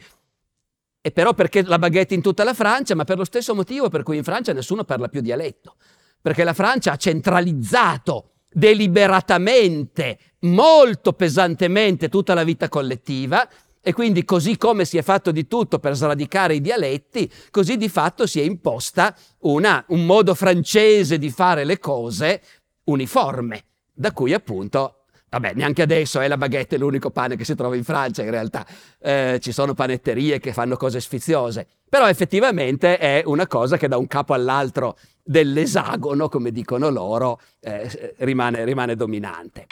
E 1.01 1.11
però 1.11 1.33
perché 1.33 1.63
la 1.63 1.77
baguette 1.77 2.13
in 2.13 2.21
tutta 2.21 2.45
la 2.45 2.53
Francia? 2.53 2.95
Ma 2.95 3.03
per 3.03 3.17
lo 3.17 3.25
stesso 3.25 3.53
motivo 3.53 3.89
per 3.89 4.03
cui 4.03 4.17
in 4.17 4.23
Francia 4.23 4.53
nessuno 4.53 4.85
parla 4.85 5.09
più 5.09 5.19
dialetto. 5.19 5.75
Perché 6.21 6.45
la 6.45 6.53
Francia 6.53 6.93
ha 6.93 6.95
centralizzato 6.95 8.31
deliberatamente, 8.49 10.17
molto 10.41 11.11
pesantemente 11.11 12.07
tutta 12.07 12.33
la 12.33 12.45
vita 12.45 12.69
collettiva 12.69 13.47
e 13.87 13.93
quindi 13.93 14.25
così 14.25 14.57
come 14.57 14.83
si 14.83 14.97
è 14.97 15.03
fatto 15.03 15.29
di 15.29 15.45
tutto 15.45 15.77
per 15.77 15.95
sradicare 15.95 16.55
i 16.55 16.61
dialetti, 16.61 17.31
così 17.51 17.77
di 17.77 17.87
fatto 17.87 18.25
si 18.25 18.39
è 18.39 18.43
imposta 18.43 19.15
una, 19.41 19.85
un 19.89 20.07
modo 20.07 20.33
francese 20.33 21.19
di 21.19 21.29
fare 21.29 21.63
le 21.65 21.77
cose 21.77 22.41
uniforme, 22.85 23.63
da 23.93 24.11
cui 24.11 24.33
appunto 24.33 25.01
Vabbè, 25.29 25.53
neanche 25.53 25.81
adesso 25.81 26.21
è 26.21 26.29
la 26.29 26.37
baguette 26.37 26.77
l'unico 26.77 27.11
pane 27.11 27.35
che 27.35 27.43
si 27.43 27.55
trova 27.55 27.75
in 27.75 27.83
Francia, 27.83 28.23
in 28.23 28.29
realtà 28.29 28.65
eh, 28.99 29.37
ci 29.41 29.51
sono 29.51 29.73
panetterie 29.73 30.39
che 30.39 30.53
fanno 30.53 30.77
cose 30.77 31.01
sfiziose, 31.01 31.67
però 31.89 32.07
effettivamente 32.07 32.97
è 32.97 33.21
una 33.25 33.45
cosa 33.45 33.75
che 33.75 33.89
da 33.89 33.97
un 33.97 34.07
capo 34.07 34.33
all'altro 34.33 34.97
dell'esagono, 35.21 36.29
come 36.29 36.51
dicono 36.51 36.89
loro, 36.89 37.41
eh, 37.59 38.15
rimane, 38.19 38.63
rimane 38.63 38.95
dominante. 38.95 39.67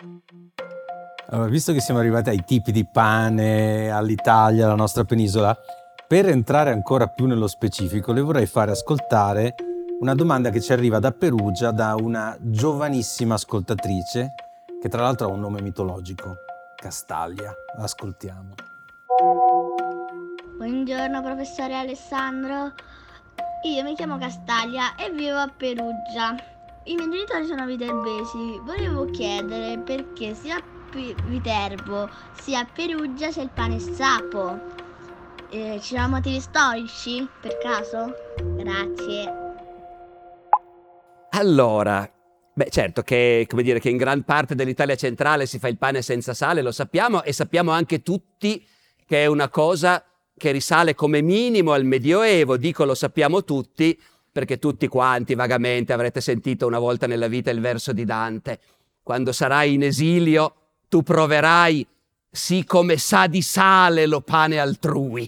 Allora, 1.29 1.47
visto 1.49 1.73
che 1.73 1.79
siamo 1.79 1.99
arrivati 1.99 2.29
ai 2.29 2.43
tipi 2.43 2.71
di 2.71 2.85
pane, 2.85 3.89
all'Italia, 3.89 4.65
alla 4.65 4.75
nostra 4.75 5.03
penisola, 5.03 5.57
per 6.07 6.27
entrare 6.27 6.71
ancora 6.71 7.07
più 7.07 7.25
nello 7.25 7.47
specifico, 7.47 8.11
le 8.11 8.21
vorrei 8.21 8.45
fare 8.45 8.71
ascoltare 8.71 9.55
una 9.99 10.15
domanda 10.15 10.49
che 10.49 10.59
ci 10.59 10.73
arriva 10.73 10.99
da 10.99 11.11
Perugia 11.11 11.71
da 11.71 11.95
una 11.97 12.35
giovanissima 12.39 13.35
ascoltatrice, 13.35 14.33
che 14.81 14.89
tra 14.89 15.01
l'altro 15.01 15.27
ha 15.27 15.31
un 15.31 15.39
nome 15.39 15.61
mitologico, 15.61 16.35
Castaglia. 16.75 17.53
Ascoltiamo. 17.77 18.53
Buongiorno 20.57 21.21
professore 21.21 21.75
Alessandro, 21.75 22.73
io 23.63 23.83
mi 23.83 23.95
chiamo 23.95 24.17
Castaglia 24.17 24.95
e 24.95 25.09
vivo 25.09 25.37
a 25.37 25.49
Perugia. 25.55 26.35
I 26.85 26.95
miei 26.95 27.09
genitori 27.09 27.45
sono 27.45 27.65
viterbesi. 27.65 28.59
Volevo 28.65 29.05
chiedere 29.05 29.77
perché 29.79 30.35
sia 30.35 30.57
a 30.57 30.63
Viterbo 30.93 32.09
sia 32.33 32.59
a 32.59 32.67
Perugia 32.71 33.29
c'è 33.29 33.41
il 33.41 33.49
pane 33.53 33.79
sapo. 33.79 34.59
Eh, 35.49 35.79
ci 35.81 35.95
sono 35.95 36.09
motivi 36.09 36.39
storici 36.39 37.27
per 37.41 37.57
caso? 37.57 38.13
Grazie. 38.55 39.41
Allora, 41.31 42.07
beh 42.53 42.69
certo 42.69 43.01
che, 43.01 43.45
come 43.49 43.63
dire, 43.63 43.79
che 43.79 43.89
in 43.89 43.97
gran 43.97 44.23
parte 44.23 44.53
dell'Italia 44.53 44.95
centrale 44.95 45.47
si 45.47 45.57
fa 45.57 45.67
il 45.67 45.77
pane 45.77 46.01
senza 46.01 46.33
sale, 46.33 46.61
lo 46.61 46.71
sappiamo 46.71 47.23
e 47.23 47.33
sappiamo 47.33 47.71
anche 47.71 48.03
tutti 48.03 48.65
che 49.05 49.23
è 49.23 49.25
una 49.25 49.49
cosa 49.49 50.03
che 50.37 50.51
risale 50.51 50.93
come 50.93 51.21
minimo 51.21 51.71
al 51.73 51.85
Medioevo, 51.85 52.57
dico 52.57 52.85
lo 52.85 52.95
sappiamo 52.95 53.43
tutti, 53.43 53.99
perché 54.31 54.57
tutti 54.57 54.87
quanti 54.87 55.35
vagamente 55.35 55.93
avrete 55.93 56.21
sentito 56.21 56.65
una 56.65 56.79
volta 56.79 57.07
nella 57.07 57.27
vita 57.27 57.51
il 57.51 57.61
verso 57.61 57.93
di 57.93 58.05
Dante. 58.05 58.59
Quando 59.03 59.31
sarai 59.31 59.73
in 59.73 59.83
esilio, 59.83 60.55
tu 60.93 61.01
proverai, 61.01 61.87
sì 62.29 62.63
come 62.65 62.97
sa 62.97 63.25
di 63.25 63.41
sale 63.41 64.05
lo 64.05 64.21
pane 64.21 64.59
altrui 64.59 65.27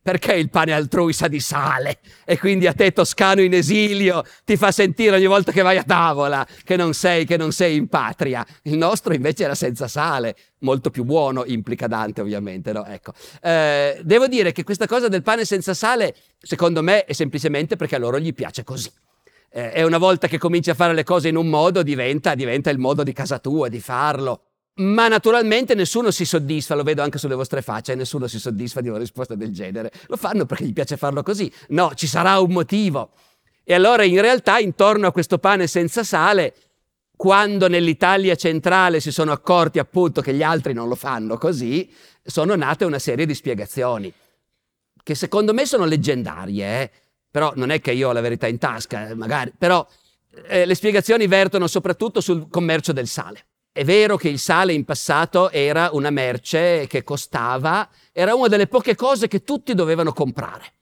perché 0.00 0.34
il 0.34 0.48
pane 0.48 0.72
altrui 0.72 1.12
sa 1.12 1.26
di 1.26 1.40
sale 1.40 1.98
e 2.24 2.38
quindi 2.38 2.68
a 2.68 2.72
te 2.72 2.92
toscano 2.92 3.40
in 3.40 3.52
esilio 3.52 4.22
ti 4.44 4.56
fa 4.56 4.70
sentire 4.70 5.16
ogni 5.16 5.26
volta 5.26 5.50
che 5.50 5.62
vai 5.62 5.76
a 5.76 5.82
tavola 5.82 6.46
che 6.62 6.76
non 6.76 6.94
sei, 6.94 7.24
che 7.24 7.36
non 7.36 7.50
sei 7.50 7.74
in 7.76 7.88
patria. 7.88 8.46
Il 8.62 8.76
nostro 8.76 9.12
invece 9.12 9.42
era 9.42 9.56
senza 9.56 9.88
sale, 9.88 10.36
molto 10.58 10.90
più 10.90 11.02
buono, 11.02 11.44
implica 11.46 11.88
Dante 11.88 12.20
ovviamente. 12.20 12.72
No? 12.72 12.84
Ecco. 12.84 13.12
Eh, 13.40 14.00
devo 14.04 14.28
dire 14.28 14.52
che 14.52 14.62
questa 14.62 14.86
cosa 14.86 15.08
del 15.08 15.22
pane 15.22 15.44
senza 15.44 15.74
sale, 15.74 16.14
secondo 16.38 16.80
me, 16.80 17.04
è 17.06 17.12
semplicemente 17.12 17.74
perché 17.74 17.96
a 17.96 17.98
loro 17.98 18.20
gli 18.20 18.32
piace 18.34 18.62
così. 18.62 18.90
Eh, 19.50 19.72
e 19.74 19.82
una 19.82 19.98
volta 19.98 20.28
che 20.28 20.38
cominci 20.38 20.70
a 20.70 20.74
fare 20.74 20.94
le 20.94 21.04
cose 21.04 21.28
in 21.28 21.36
un 21.36 21.48
modo, 21.48 21.82
diventa, 21.82 22.36
diventa 22.36 22.70
il 22.70 22.78
modo 22.78 23.02
di 23.02 23.12
casa 23.12 23.38
tua 23.38 23.68
di 23.68 23.80
farlo. 23.80 24.51
Ma 24.74 25.06
naturalmente 25.06 25.74
nessuno 25.74 26.10
si 26.10 26.24
soddisfa, 26.24 26.74
lo 26.74 26.82
vedo 26.82 27.02
anche 27.02 27.18
sulle 27.18 27.34
vostre 27.34 27.60
facce, 27.60 27.94
nessuno 27.94 28.26
si 28.26 28.38
soddisfa 28.38 28.80
di 28.80 28.88
una 28.88 28.98
risposta 28.98 29.34
del 29.34 29.52
genere. 29.52 29.92
Lo 30.06 30.16
fanno 30.16 30.46
perché 30.46 30.64
gli 30.64 30.72
piace 30.72 30.96
farlo 30.96 31.22
così. 31.22 31.52
No, 31.68 31.92
ci 31.94 32.06
sarà 32.06 32.38
un 32.40 32.52
motivo. 32.52 33.10
E 33.64 33.74
allora 33.74 34.02
in 34.02 34.20
realtà 34.20 34.58
intorno 34.58 35.06
a 35.06 35.12
questo 35.12 35.38
pane 35.38 35.66
senza 35.66 36.04
sale, 36.04 36.54
quando 37.14 37.68
nell'Italia 37.68 38.34
centrale 38.34 38.98
si 38.98 39.12
sono 39.12 39.30
accorti 39.30 39.78
appunto 39.78 40.20
che 40.20 40.34
gli 40.34 40.42
altri 40.42 40.72
non 40.72 40.88
lo 40.88 40.96
fanno 40.96 41.36
così, 41.36 41.88
sono 42.24 42.56
nate 42.56 42.84
una 42.84 42.98
serie 42.98 43.26
di 43.26 43.34
spiegazioni, 43.34 44.12
che 45.02 45.14
secondo 45.14 45.52
me 45.52 45.66
sono 45.66 45.84
leggendarie, 45.84 46.82
eh? 46.82 46.90
però 47.30 47.52
non 47.54 47.70
è 47.70 47.80
che 47.80 47.92
io 47.92 48.08
ho 48.08 48.12
la 48.12 48.20
verità 48.20 48.48
in 48.48 48.58
tasca, 48.58 49.08
eh, 49.08 49.14
magari, 49.14 49.52
però 49.56 49.86
eh, 50.48 50.64
le 50.64 50.74
spiegazioni 50.74 51.26
vertono 51.26 51.68
soprattutto 51.68 52.20
sul 52.20 52.48
commercio 52.48 52.92
del 52.92 53.06
sale. 53.06 53.46
È 53.74 53.84
vero 53.84 54.18
che 54.18 54.28
il 54.28 54.38
sale 54.38 54.74
in 54.74 54.84
passato 54.84 55.50
era 55.50 55.88
una 55.94 56.10
merce 56.10 56.86
che 56.86 57.02
costava, 57.02 57.88
era 58.12 58.34
una 58.34 58.48
delle 58.48 58.66
poche 58.66 58.94
cose 58.94 59.28
che 59.28 59.44
tutti 59.44 59.72
dovevano 59.72 60.12
comprare. 60.12 60.74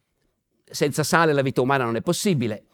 Senza 0.69 1.05
sale 1.05 1.33
la 1.33 1.43
vita 1.43 1.61
umana 1.61 1.85
non 1.85 1.95
è 1.95 2.01
possibile. 2.01 2.65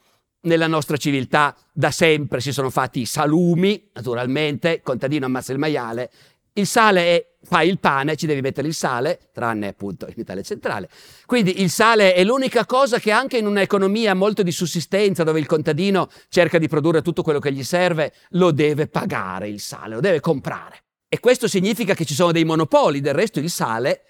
Nella 0.41 0.69
nostra 0.69 0.97
civiltà 0.97 1.55
da 1.71 1.91
sempre 1.91 2.41
si 2.41 2.51
sono 2.51 2.71
fatti 2.71 3.01
i 3.01 3.05
salumi, 3.05 3.91
naturalmente, 3.93 4.81
contadino 4.81 5.27
ammazza 5.27 5.53
il 5.53 5.59
maiale, 5.59 6.11
Il 6.59 6.67
sale 6.67 7.03
è, 7.03 7.27
fai 7.43 7.69
il 7.69 7.79
pane, 7.79 8.17
ci 8.17 8.27
devi 8.27 8.41
mettere 8.41 8.67
il 8.67 8.73
sale, 8.73 9.29
tranne 9.31 9.69
appunto 9.69 10.07
in 10.07 10.15
Italia 10.17 10.43
centrale. 10.43 10.89
Quindi 11.27 11.61
il 11.61 11.69
sale 11.69 12.15
è 12.15 12.25
l'unica 12.25 12.65
cosa 12.65 12.99
che 12.99 13.11
anche 13.11 13.37
in 13.37 13.47
un'economia 13.47 14.15
molto 14.15 14.43
di 14.43 14.51
sussistenza, 14.51 15.23
dove 15.23 15.39
il 15.39 15.45
contadino 15.45 16.09
cerca 16.31 16.57
di 16.57 16.67
produrre 16.67 17.03
tutto 17.03 17.23
quello 17.23 17.41
che 17.41 17.53
gli 17.53 17.63
serve, 17.63 18.15
lo 18.31 18.53
deve 18.53 18.87
pagare 18.87 19.51
il 19.51 19.61
sale, 19.61 19.97
lo 19.97 20.01
deve 20.01 20.21
comprare. 20.21 20.85
E 21.09 21.21
questo 21.21 21.47
significa 21.47 21.93
che 21.93 22.07
ci 22.07 22.15
sono 22.15 22.33
dei 22.33 22.45
monopoli, 22.45 23.03
del 23.03 23.13
resto 23.13 23.39
il 23.39 23.51
sale, 23.51 24.03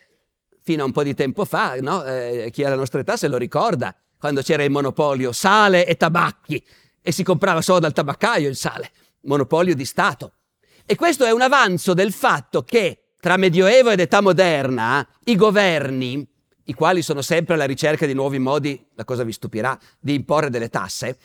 fino 0.62 0.82
a 0.82 0.86
un 0.86 0.92
po' 0.92 1.02
di 1.02 1.14
tempo 1.14 1.44
fa, 1.44 1.74
no? 1.80 2.04
eh, 2.04 2.50
chi 2.52 2.62
ha 2.62 2.68
la 2.68 2.76
nostra 2.76 3.00
età 3.00 3.16
se 3.16 3.26
lo 3.26 3.38
ricorda, 3.38 3.92
quando 4.16 4.40
c'era 4.40 4.62
il 4.62 4.70
monopolio 4.70 5.32
sale 5.32 5.84
e 5.84 5.96
tabacchi 5.96 6.64
e 7.02 7.10
si 7.10 7.24
comprava 7.24 7.60
solo 7.60 7.80
dal 7.80 7.92
tabaccaio 7.92 8.48
il 8.48 8.56
sale, 8.56 8.92
monopolio 9.22 9.74
di 9.74 9.84
Stato. 9.84 10.32
E 10.88 10.94
questo 10.94 11.24
è 11.24 11.32
un 11.32 11.40
avanzo 11.40 11.94
del 11.94 12.12
fatto 12.12 12.62
che 12.62 13.08
tra 13.18 13.36
Medioevo 13.36 13.90
ed 13.90 13.98
età 13.98 14.20
moderna 14.20 15.04
i 15.24 15.34
governi, 15.34 16.24
i 16.66 16.74
quali 16.74 17.02
sono 17.02 17.22
sempre 17.22 17.54
alla 17.54 17.64
ricerca 17.64 18.06
di 18.06 18.14
nuovi 18.14 18.38
modi, 18.38 18.86
la 18.94 19.04
cosa 19.04 19.24
vi 19.24 19.32
stupirà, 19.32 19.76
di 19.98 20.14
imporre 20.14 20.48
delle 20.48 20.68
tasse, 20.68 21.18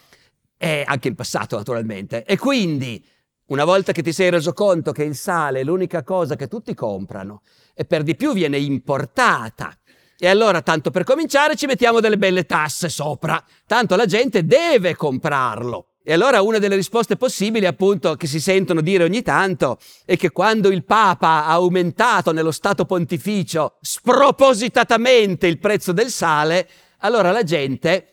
e 0.58 0.84
anche 0.84 1.10
in 1.10 1.14
passato 1.14 1.58
naturalmente, 1.58 2.24
e 2.26 2.40
quindi 2.40 3.06
una 3.50 3.64
volta 3.64 3.92
che 3.92 4.02
ti 4.02 4.12
sei 4.12 4.32
reso 4.32 4.52
conto 4.54 4.92
che 4.92 5.04
il 5.04 5.16
sale 5.16 5.60
è 5.60 5.64
l'unica 5.64 6.02
cosa 6.02 6.36
che 6.36 6.48
tutti 6.48 6.74
comprano 6.74 7.44
e 7.76 7.86
per 7.86 8.02
di 8.02 8.16
più 8.16 8.34
viene 8.34 8.58
importata, 8.58 9.78
e 10.18 10.28
allora 10.28 10.64
tanto 10.64 10.90
per 10.90 11.04
cominciare 11.04 11.56
ci 11.56 11.68
mettiamo 11.68 12.00
delle 12.00 12.18
belle 12.18 12.48
tasse 12.48 12.90
sopra, 12.90 13.44
tanto 13.68 13.96
la 13.96 14.08
gente 14.08 14.44
deve 14.44 14.96
comprarlo. 14.96 15.91
E 16.04 16.14
allora 16.14 16.42
una 16.42 16.58
delle 16.58 16.76
risposte 16.76 17.16
possibili, 17.16 17.68
appunto, 17.68 18.16
che 18.16 18.26
si 18.26 18.40
sentono 18.40 18.82
dire 18.82 19.04
ogni 19.04 19.22
tanto, 19.22 19.78
è 20.04 20.18
che 20.18 20.32
quando 20.32 20.70
il 20.70 20.84
Papa 20.84 21.46
ha 21.46 21.52
aumentato 21.52 22.32
nello 22.32 22.52
Stato 22.52 22.86
pontificio 22.86 23.78
spropositatamente 23.82 25.46
il 25.46 25.60
prezzo 25.60 25.92
del 25.92 26.10
sale, 26.10 26.68
allora 27.00 27.32
la 27.32 27.44
gente 27.44 28.08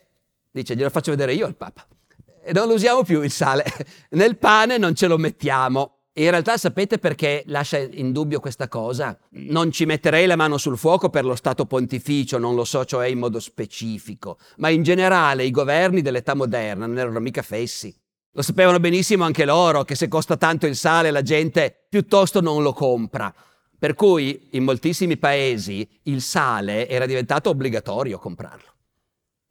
dice 0.51 0.75
glielo 0.75 0.89
faccio 0.89 1.11
vedere 1.11 1.33
io 1.33 1.45
al 1.45 1.55
Papa. 1.55 1.87
E 2.43 2.53
non 2.53 2.67
lo 2.67 2.75
usiamo 2.75 3.03
più 3.03 3.21
il 3.21 3.31
sale, 3.31 3.65
nel 4.11 4.37
pane 4.37 4.77
non 4.77 4.93
ce 4.93 5.07
lo 5.07 5.17
mettiamo. 5.17 5.98
E 6.11 6.23
in 6.23 6.31
realtà 6.31 6.57
sapete 6.57 6.97
perché 6.97 7.43
lascia 7.45 7.77
in 7.77 8.11
dubbio 8.11 8.39
questa 8.39 8.67
cosa? 8.67 9.17
Non 9.31 9.71
ci 9.71 9.85
metterei 9.85 10.25
la 10.25 10.35
mano 10.35 10.57
sul 10.57 10.77
fuoco 10.77 11.09
per 11.09 11.23
lo 11.23 11.35
Stato 11.35 11.65
pontificio, 11.65 12.37
non 12.37 12.55
lo 12.55 12.65
so, 12.65 12.83
cioè 12.83 13.07
in 13.07 13.19
modo 13.19 13.39
specifico, 13.39 14.37
ma 14.57 14.69
in 14.69 14.83
generale 14.83 15.45
i 15.45 15.51
governi 15.51 16.01
dell'età 16.01 16.33
moderna 16.33 16.87
non 16.87 16.97
erano 16.97 17.19
mica 17.19 17.41
fessi. 17.41 17.95
Lo 18.33 18.41
sapevano 18.41 18.79
benissimo 18.79 19.23
anche 19.23 19.45
loro 19.45 19.83
che 19.83 19.95
se 19.95 20.07
costa 20.07 20.37
tanto 20.37 20.67
il 20.67 20.75
sale 20.75 21.11
la 21.11 21.21
gente 21.21 21.85
piuttosto 21.89 22.41
non 22.41 22.63
lo 22.63 22.73
compra. 22.73 23.33
Per 23.77 23.93
cui 23.93 24.49
in 24.51 24.63
moltissimi 24.63 25.17
paesi 25.17 25.87
il 26.03 26.21
sale 26.21 26.87
era 26.89 27.05
diventato 27.05 27.49
obbligatorio 27.49 28.19
comprarlo. 28.19 28.73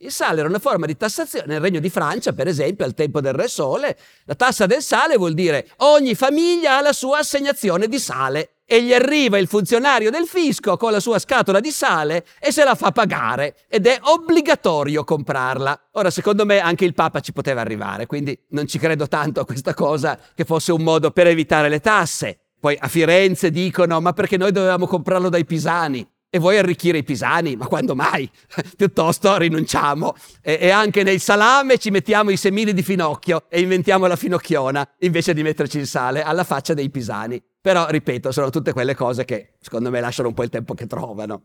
Il 0.01 0.13
sale 0.13 0.39
era 0.39 0.49
una 0.49 0.61
forma 0.61 0.87
di 0.87 0.97
tassazione. 0.97 1.47
Nel 1.49 1.61
Regno 1.61 1.81
di 1.81 1.91
Francia, 1.91 2.33
per 2.33 2.47
esempio, 2.47 2.85
al 2.85 2.95
tempo 2.95 3.21
del 3.21 3.33
Re 3.33 3.49
Sole, 3.49 3.99
la 4.27 4.37
tassa 4.37 4.65
del 4.65 4.81
sale 4.81 5.17
vuol 5.17 5.35
dire 5.35 5.71
ogni 5.79 6.15
famiglia 6.15 6.77
ha 6.77 6.83
la 6.83 6.93
sua 6.93 7.19
assegnazione 7.19 7.89
di 7.89 7.99
sale 7.99 8.59
e 8.65 8.81
gli 8.81 8.95
arriva 8.95 9.39
il 9.39 9.49
funzionario 9.49 10.11
del 10.13 10.29
fisco 10.29 10.77
con 10.77 10.93
la 10.93 11.01
sua 11.01 11.19
scatola 11.19 11.59
di 11.59 11.73
sale 11.73 12.25
e 12.39 12.53
se 12.53 12.63
la 12.63 12.77
fa 12.77 12.93
pagare 12.93 13.57
ed 13.67 13.89
è 13.89 13.99
obbligatorio 14.01 15.03
comprarla. 15.03 15.89
Ora, 15.95 16.11
secondo 16.11 16.45
me 16.45 16.61
anche 16.61 16.85
il 16.85 16.95
Papa 16.95 17.19
ci 17.19 17.33
poteva 17.33 17.61
arrivare, 17.61 18.07
quindi 18.07 18.39
non 18.51 18.69
ci 18.69 18.79
credo 18.79 19.09
tanto 19.09 19.41
a 19.41 19.45
questa 19.45 19.75
cosa 19.75 20.17
che 20.33 20.45
fosse 20.45 20.71
un 20.71 20.83
modo 20.83 21.11
per 21.11 21.27
evitare 21.27 21.69
le 21.69 21.81
tasse. 21.81 22.39
Poi 22.61 22.77
a 22.79 22.87
Firenze 22.87 23.51
dicono 23.51 24.01
ma 24.01 24.13
perché 24.13 24.37
noi 24.37 24.53
dovevamo 24.53 24.87
comprarlo 24.87 25.29
dai 25.29 25.45
pisani? 25.45 26.09
E 26.31 26.39
vuoi 26.39 26.59
arricchire 26.59 26.99
i 26.99 27.05
pisani? 27.05 27.57
Ma 27.57 27.67
quando 27.67 27.95
mai? 27.95 28.31
Piuttosto 28.77 29.39
rinunciamo. 29.39 30.15
E, 30.43 30.59
e, 30.61 30.69
anche 30.69 31.03
nel 31.03 31.21
salame 31.21 31.79
ci 31.79 31.89
mettiamo 31.89 32.29
i 32.29 32.37
semini 32.37 32.75
di 32.75 32.83
finocchio 32.83 33.45
e 33.49 33.63
inventiamo 33.63 34.07
la 34.07 34.17
finocchiona 34.17 34.87
invece 34.99 35.33
di 35.33 35.43
metterci 35.43 35.79
il 35.79 35.87
sale 35.87 36.23
alla 36.23 36.45
faccia 36.45 36.75
dei 36.75 36.91
pisani. 36.91 37.43
Però, 37.59 37.87
ripeto, 37.89 38.31
sono 38.31 38.51
tutte 38.51 38.75
quelle 38.75 38.95
cose 38.95 39.25
che 39.25 39.55
secondo 39.59 39.89
me 39.89 40.01
lasciano 40.01 40.29
un 40.29 40.35
po' 40.35 40.43
il 40.43 40.51
tempo 40.51 40.75
che 40.75 40.87
trovano. 40.87 41.43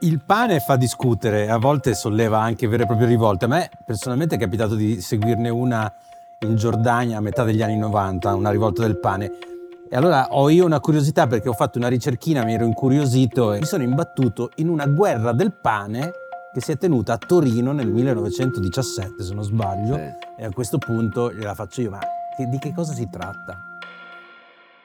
Il 0.00 0.24
pane 0.26 0.58
fa 0.58 0.74
discutere, 0.74 1.48
a 1.48 1.58
volte 1.58 1.94
solleva 1.94 2.40
anche 2.40 2.66
vere 2.66 2.82
e 2.82 2.86
proprie 2.86 3.06
rivolte. 3.06 3.44
A 3.44 3.48
me 3.48 3.70
personalmente 3.86 4.34
è 4.34 4.38
capitato 4.38 4.74
di 4.74 5.00
seguirne 5.00 5.48
una 5.48 5.92
in 6.40 6.56
Giordania 6.56 7.18
a 7.18 7.20
metà 7.20 7.44
degli 7.44 7.62
anni 7.62 7.78
90, 7.78 8.34
una 8.34 8.50
rivolta 8.50 8.82
del 8.82 8.98
pane 8.98 9.55
e 9.88 9.96
allora 9.96 10.28
ho 10.30 10.50
io 10.50 10.64
una 10.64 10.80
curiosità 10.80 11.26
perché 11.26 11.48
ho 11.48 11.52
fatto 11.52 11.78
una 11.78 11.88
ricerchina, 11.88 12.44
mi 12.44 12.54
ero 12.54 12.64
incuriosito 12.64 13.52
e 13.52 13.60
mi 13.60 13.66
sono 13.66 13.82
imbattuto 13.82 14.50
in 14.56 14.68
una 14.68 14.86
guerra 14.86 15.32
del 15.32 15.52
pane 15.52 16.12
che 16.52 16.60
si 16.60 16.72
è 16.72 16.78
tenuta 16.78 17.12
a 17.12 17.18
Torino 17.18 17.72
nel 17.72 17.88
1917, 17.88 19.22
se 19.22 19.34
non 19.34 19.44
sbaglio. 19.44 19.94
Sì. 19.94 20.02
E 20.38 20.44
a 20.44 20.50
questo 20.50 20.78
punto 20.78 21.32
gliela 21.32 21.54
faccio 21.54 21.82
io, 21.82 21.90
ma 21.90 22.00
di 22.38 22.58
che 22.58 22.72
cosa 22.74 22.94
si 22.94 23.08
tratta? 23.10 23.78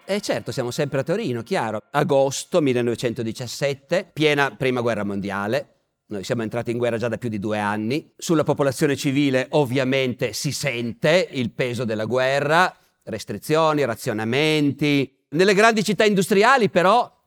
Eh 0.06 0.20
certo, 0.20 0.52
siamo 0.52 0.72
sempre 0.72 1.00
a 1.00 1.04
Torino, 1.04 1.42
chiaro. 1.44 1.80
Agosto 1.92 2.60
1917, 2.60 4.10
piena 4.12 4.54
prima 4.56 4.82
guerra 4.82 5.06
mondiale. 5.06 5.76
Noi 6.08 6.26
siamo 6.26 6.42
entrati 6.42 6.72
in 6.72 6.78
guerra 6.78 6.98
già 6.98 7.08
da 7.08 7.18
più 7.18 7.30
di 7.30 7.40
due 7.40 7.58
anni. 7.58 8.14
Sulla 8.18 8.44
popolazione 8.44 8.98
civile 8.98 9.48
ovviamente 9.52 10.34
si 10.34 10.52
sente 10.52 11.30
il 11.32 11.52
peso 11.52 11.86
della 11.86 12.04
guerra, 12.04 12.76
restrizioni, 13.04 13.86
razionamenti. 13.86 15.18
Nelle 15.30 15.54
grandi 15.54 15.84
città 15.84 16.06
industriali 16.06 16.70
però 16.70 17.20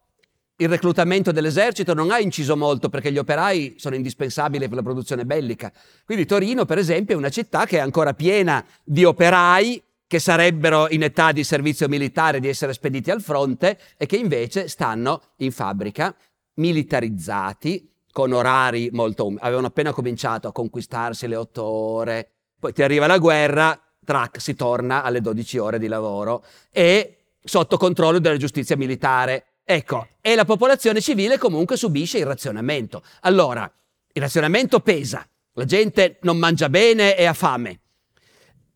il 0.56 0.68
reclutamento 0.68 1.32
dell'esercito 1.32 1.94
non 1.94 2.12
ha 2.12 2.20
inciso 2.20 2.56
molto 2.56 2.88
perché 2.88 3.10
gli 3.10 3.18
operai 3.18 3.74
sono 3.76 3.96
indispensabili 3.96 4.68
per 4.68 4.76
la 4.76 4.82
produzione 4.82 5.24
bellica. 5.24 5.72
Quindi 6.04 6.26
Torino, 6.26 6.64
per 6.64 6.78
esempio, 6.78 7.14
è 7.14 7.18
una 7.18 7.28
città 7.28 7.66
che 7.66 7.78
è 7.78 7.80
ancora 7.80 8.14
piena 8.14 8.64
di 8.84 9.04
operai 9.04 9.82
che 10.06 10.18
sarebbero 10.20 10.88
in 10.90 11.02
età 11.02 11.32
di 11.32 11.42
servizio 11.42 11.88
militare 11.88 12.38
di 12.38 12.46
essere 12.46 12.72
spediti 12.72 13.10
al 13.10 13.20
fronte 13.20 13.78
e 13.96 14.06
che 14.06 14.16
invece 14.16 14.68
stanno 14.68 15.20
in 15.38 15.50
fabbrica 15.50 16.14
militarizzati 16.54 17.90
con 18.12 18.32
orari 18.32 18.90
molto 18.92 19.26
umili. 19.26 19.40
Avevano 19.42 19.66
appena 19.66 19.92
cominciato 19.92 20.46
a 20.46 20.52
conquistarsi 20.52 21.26
le 21.26 21.34
otto 21.34 21.64
ore, 21.64 22.30
poi 22.60 22.72
ti 22.72 22.84
arriva 22.84 23.08
la 23.08 23.18
guerra, 23.18 23.76
track 24.04 24.40
si 24.40 24.54
torna 24.54 25.02
alle 25.02 25.20
12 25.20 25.58
ore 25.58 25.78
di 25.78 25.88
lavoro 25.88 26.44
e 26.70 27.16
sotto 27.42 27.76
controllo 27.76 28.18
della 28.18 28.36
giustizia 28.36 28.76
militare. 28.76 29.46
Ecco, 29.64 30.08
e 30.20 30.34
la 30.34 30.44
popolazione 30.44 31.00
civile 31.00 31.38
comunque 31.38 31.76
subisce 31.76 32.18
il 32.18 32.26
razionamento. 32.26 33.02
Allora, 33.22 33.70
il 34.12 34.22
razionamento 34.22 34.80
pesa, 34.80 35.26
la 35.54 35.64
gente 35.64 36.18
non 36.22 36.36
mangia 36.36 36.68
bene 36.68 37.16
e 37.16 37.24
ha 37.24 37.32
fame. 37.32 37.80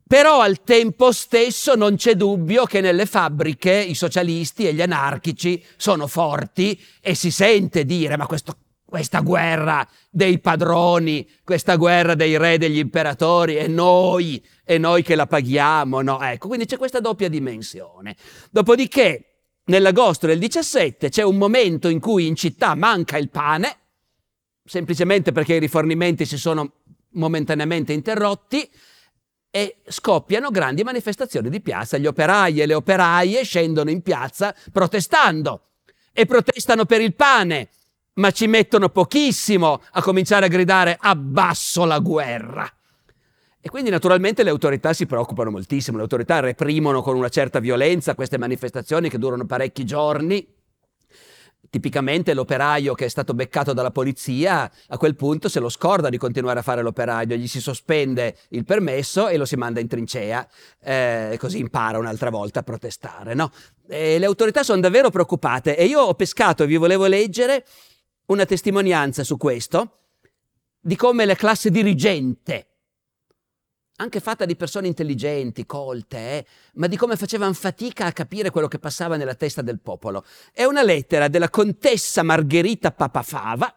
Però 0.07 0.41
al 0.41 0.63
tempo 0.65 1.13
stesso 1.13 1.75
non 1.75 1.97
c'è 1.97 2.15
dubbio 2.15 2.65
che 2.65 2.81
nelle 2.81 3.05
fabbriche 3.05 3.75
i 3.75 3.95
socialisti 3.95 4.67
e 4.67 4.73
gli 4.73 4.81
anarchici 4.81 5.63
sono 5.77 6.07
forti 6.07 6.81
e 7.03 7.15
si 7.15 7.31
sente 7.31 7.85
dire 7.85 8.17
ma 8.17 8.27
questo 8.27 8.57
questa 8.89 9.21
guerra 9.21 9.87
dei 10.09 10.39
padroni, 10.39 11.29
questa 11.45 11.77
guerra 11.77 12.15
dei 12.15 12.39
re, 12.39 12.57
degli 12.57 12.79
imperatori, 12.79 13.59
e 13.59 13.69
noi, 13.69 14.43
e 14.71 14.77
noi 14.77 15.03
che 15.03 15.15
la 15.15 15.27
paghiamo, 15.27 16.03
no? 16.03 16.21
Ecco, 16.21 16.49
quindi 16.49 16.67
c'è 16.67 16.77
questa 16.77 17.01
doppia 17.01 17.31
dimensione. 17.31 18.15
Dopodiché, 18.51 19.37
nell'agosto 19.65 20.27
del 20.27 20.39
17 20.39 21.09
c'è 21.09 21.23
un 21.23 21.39
momento 21.39 21.89
in 21.89 22.01
cui 22.01 22.27
in 22.27 22.37
città 22.37 22.75
manca 22.75 23.17
il 23.17 23.31
pane, 23.31 23.79
semplicemente 24.63 25.33
perché 25.33 25.55
i 25.55 25.59
rifornimenti 25.59 26.27
si 26.27 26.37
sono 26.37 26.71
momentaneamente 27.13 27.95
interrotti, 27.95 28.69
e 29.51 29.77
scoppiano 29.87 30.51
grandi 30.51 30.83
manifestazioni 30.83 31.49
di 31.49 31.63
piazza. 31.63 31.97
Gli 31.97 32.07
operai 32.07 32.61
e 32.61 32.67
le 32.67 32.75
operaie 32.75 33.45
scendono 33.45 33.89
in 33.89 34.03
piazza 34.03 34.55
protestando 34.71 35.63
e 36.13 36.27
protestano 36.27 36.85
per 36.85 37.01
il 37.01 37.15
pane 37.15 37.71
ma 38.17 38.33
ci 38.33 38.47
mettono 38.47 38.91
pochissimo 38.91 39.81
a 39.93 40.03
cominciare 40.03 40.45
a 40.45 40.49
gridare 40.49 40.99
abbasso 41.01 41.87
la 41.87 42.01
guerra. 42.01 42.71
E 43.69 43.71
quindi 43.71 43.91
naturalmente 43.91 44.45
le 44.45 44.49
autorità 44.49 44.95
si 44.95 45.05
preoccupano 45.05 45.51
moltissimo, 45.51 45.99
le 45.99 46.05
autorità 46.05 46.41
reprimono 46.41 47.03
con 47.03 47.15
una 47.15 47.29
certa 47.29 47.59
violenza 47.59 48.15
queste 48.15 48.39
manifestazioni 48.39 49.11
che 49.11 49.19
durano 49.19 49.45
parecchi 49.45 49.85
giorni. 49.85 50.55
Tipicamente 51.69 52.33
l'operaio 52.33 52.95
che 52.95 53.05
è 53.05 53.09
stato 53.09 53.35
beccato 53.35 53.75
dalla 53.75 53.91
polizia 53.91 54.73
a 54.87 54.97
quel 54.97 55.17
punto 55.17 55.51
se 55.51 55.61
lo 55.61 55.69
scorda 55.69 56.09
di 56.09 56.17
continuare 56.17 56.61
a 56.61 56.63
fare 56.63 56.81
l'operaio, 56.81 57.37
gli 57.37 57.47
si 57.47 57.61
sospende 57.61 58.39
il 58.53 58.65
permesso 58.65 59.29
e 59.29 59.37
lo 59.37 59.45
si 59.45 59.57
manda 59.57 59.81
in 59.81 59.87
trincea, 59.87 60.49
eh, 60.81 61.37
così 61.39 61.59
impara 61.59 61.99
un'altra 61.99 62.31
volta 62.31 62.61
a 62.61 62.63
protestare. 62.63 63.35
No? 63.35 63.53
le 63.87 64.25
autorità 64.25 64.63
sono 64.63 64.81
davvero 64.81 65.11
preoccupate 65.11 65.77
e 65.77 65.85
io 65.85 66.01
ho 66.01 66.15
pescato 66.15 66.63
e 66.63 66.67
vi 66.67 66.77
volevo 66.77 67.05
leggere 67.05 67.67
una 68.29 68.47
testimonianza 68.47 69.25
su 69.25 69.37
questo, 69.37 69.99
di 70.81 70.97
come 70.97 71.27
la 71.27 71.35
classe 71.35 71.71
dirigente 71.71 72.68
anche 74.01 74.21
fatta 74.21 74.45
di 74.45 74.57
persone 74.57 74.87
intelligenti, 74.87 75.67
colte, 75.67 76.17
eh, 76.17 76.47
ma 76.75 76.87
di 76.87 76.97
come 76.97 77.17
facevano 77.17 77.53
fatica 77.53 78.07
a 78.07 78.13
capire 78.13 78.51
quello 78.51 78.69
che 78.69 78.79
passava 78.79 79.17
nella 79.17 79.35
testa 79.35 79.63
del 79.63 79.81
popolo. 79.81 80.25
È 80.53 80.65
una 80.65 80.83
lettera 80.83 81.29
della 81.29 81.51
contessa 81.51 82.23
Margherita 82.23 82.93
Papafava, 82.93 83.75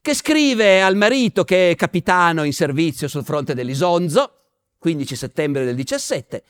che 0.00 0.14
scrive 0.14 0.82
al 0.82 0.96
marito 0.96 1.44
che 1.44 1.70
è 1.70 1.74
capitano 1.74 2.44
in 2.44 2.52
servizio 2.52 3.08
sul 3.08 3.24
fronte 3.24 3.54
dell'Isonzo, 3.54 4.32
15 4.78 5.16
settembre 5.16 5.64
del 5.64 5.74
17, 5.74 6.42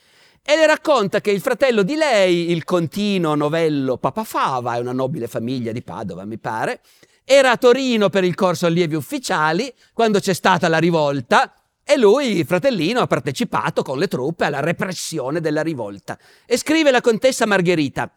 e 0.42 0.56
le 0.56 0.66
racconta 0.66 1.20
che 1.20 1.32
il 1.32 1.40
fratello 1.40 1.82
di 1.82 1.96
lei, 1.96 2.52
il 2.52 2.62
continuo 2.62 3.34
novello 3.34 3.96
Papafava, 3.96 4.76
è 4.76 4.78
una 4.78 4.92
nobile 4.92 5.26
famiglia 5.26 5.72
di 5.72 5.82
Padova, 5.82 6.24
mi 6.24 6.38
pare, 6.38 6.82
era 7.24 7.50
a 7.50 7.56
Torino 7.56 8.10
per 8.10 8.22
il 8.22 8.36
corso 8.36 8.66
allievi 8.66 8.94
ufficiali 8.94 9.74
quando 9.92 10.20
c'è 10.20 10.32
stata 10.32 10.68
la 10.68 10.78
rivolta 10.78 11.52
e 11.88 11.96
lui, 11.96 12.42
fratellino, 12.42 12.98
ha 12.98 13.06
partecipato 13.06 13.82
con 13.82 13.96
le 13.96 14.08
truppe 14.08 14.44
alla 14.44 14.58
repressione 14.58 15.40
della 15.40 15.62
rivolta. 15.62 16.18
E 16.44 16.56
scrive 16.56 16.90
la 16.90 17.00
contessa 17.00 17.46
Margherita, 17.46 18.12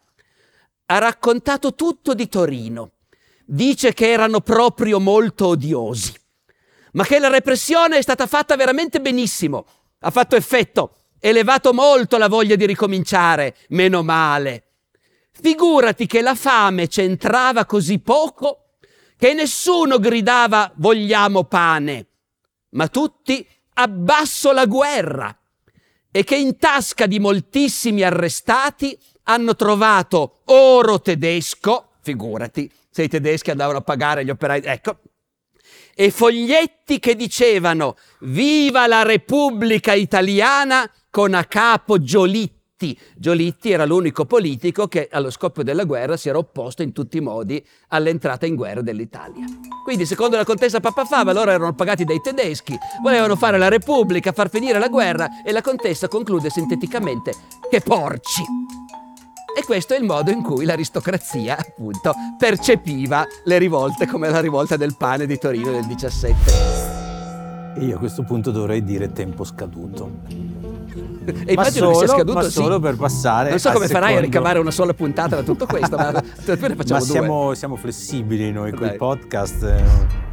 ha 0.86 0.98
raccontato 0.98 1.76
tutto 1.76 2.12
di 2.12 2.26
Torino, 2.28 2.94
dice 3.44 3.92
che 3.92 4.10
erano 4.10 4.40
proprio 4.40 4.98
molto 4.98 5.46
odiosi, 5.46 6.12
ma 6.94 7.04
che 7.04 7.20
la 7.20 7.28
repressione 7.28 7.98
è 7.98 8.02
stata 8.02 8.26
fatta 8.26 8.56
veramente 8.56 9.00
benissimo, 9.00 9.64
ha 10.00 10.10
fatto 10.10 10.34
effetto, 10.34 10.96
elevato 11.20 11.72
molto 11.72 12.18
la 12.18 12.28
voglia 12.28 12.56
di 12.56 12.66
ricominciare, 12.66 13.54
meno 13.68 14.02
male. 14.02 14.64
Figurati 15.30 16.06
che 16.06 16.22
la 16.22 16.34
fame 16.34 16.88
c'entrava 16.88 17.66
così 17.66 18.00
poco 18.00 18.72
che 19.16 19.32
nessuno 19.32 20.00
gridava 20.00 20.72
vogliamo 20.74 21.44
pane, 21.44 22.06
ma 22.70 22.88
tutti 22.88 23.46
abbasso 23.80 24.52
la 24.52 24.66
guerra 24.66 25.36
e 26.10 26.24
che 26.24 26.36
in 26.36 26.58
tasca 26.58 27.06
di 27.06 27.18
moltissimi 27.18 28.02
arrestati 28.02 28.98
hanno 29.24 29.54
trovato 29.54 30.40
oro 30.46 31.00
tedesco, 31.00 31.92
figurati, 32.00 32.70
se 32.90 33.04
i 33.04 33.08
tedeschi 33.08 33.50
andavano 33.50 33.78
a 33.78 33.82
pagare 33.82 34.24
gli 34.24 34.30
operai, 34.30 34.62
ecco, 34.64 34.98
e 35.94 36.10
foglietti 36.10 36.98
che 36.98 37.14
dicevano 37.14 37.96
Viva 38.20 38.86
la 38.86 39.02
Repubblica 39.02 39.92
Italiana 39.92 40.90
con 41.10 41.34
a 41.34 41.44
capo 41.44 42.00
Giolitti 42.02 42.59
Giolitti. 42.80 42.98
Giolitti 43.14 43.70
era 43.70 43.84
l'unico 43.84 44.24
politico 44.24 44.88
che 44.88 45.08
allo 45.12 45.30
scoppio 45.30 45.62
della 45.62 45.84
guerra 45.84 46.16
si 46.16 46.30
era 46.30 46.38
opposto 46.38 46.82
in 46.82 46.92
tutti 46.92 47.18
i 47.18 47.20
modi 47.20 47.62
all'entrata 47.88 48.46
in 48.46 48.54
guerra 48.54 48.80
dell'Italia. 48.80 49.44
Quindi, 49.84 50.06
secondo 50.06 50.36
la 50.36 50.44
contessa 50.44 50.80
Pappafava, 50.80 51.32
loro 51.32 51.50
erano 51.50 51.74
pagati 51.74 52.04
dai 52.04 52.20
tedeschi, 52.22 52.76
volevano 53.02 53.36
fare 53.36 53.58
la 53.58 53.68
Repubblica, 53.68 54.32
far 54.32 54.48
finire 54.48 54.78
la 54.78 54.88
guerra 54.88 55.42
e 55.44 55.52
la 55.52 55.60
contessa 55.60 56.08
conclude 56.08 56.48
sinteticamente 56.48 57.34
che 57.68 57.80
porci. 57.80 58.42
E 59.56 59.64
questo 59.64 59.94
è 59.94 59.98
il 59.98 60.04
modo 60.04 60.30
in 60.30 60.42
cui 60.42 60.64
l'aristocrazia, 60.64 61.58
appunto, 61.58 62.14
percepiva 62.38 63.26
le 63.44 63.58
rivolte 63.58 64.06
come 64.06 64.30
la 64.30 64.40
rivolta 64.40 64.76
del 64.76 64.96
pane 64.96 65.26
di 65.26 65.38
Torino 65.38 65.72
del 65.72 65.84
17. 65.84 66.52
E 67.76 67.84
io 67.84 67.96
a 67.96 67.98
questo 67.98 68.22
punto 68.22 68.50
dovrei 68.50 68.82
dire 68.82 69.12
tempo 69.12 69.44
scaduto. 69.44 70.59
E 71.24 71.32
ma 71.32 71.50
immagino 71.52 71.92
solo, 71.92 71.98
che 71.98 72.06
sia 72.06 72.14
scaduto 72.16 72.38
ma 72.38 72.42
solo 72.48 72.74
sì. 72.76 72.80
per 72.80 72.96
passare. 72.96 73.50
Non 73.50 73.58
so 73.58 73.72
come 73.72 73.86
secondo. 73.86 74.06
farai 74.06 74.18
a 74.18 74.24
ricavare 74.24 74.58
una 74.58 74.70
sola 74.70 74.94
puntata 74.94 75.36
da 75.36 75.42
tutto 75.42 75.66
questo, 75.66 75.96
ma 75.96 76.10
ne 76.12 76.22
facciamo 76.22 76.74
ma 76.88 77.00
siamo, 77.00 77.54
siamo, 77.54 77.76
flessibili 77.76 78.50
noi 78.50 78.72
con 78.72 78.86
i 78.86 78.96
podcast. 78.96 79.62
Eh. 79.62 80.28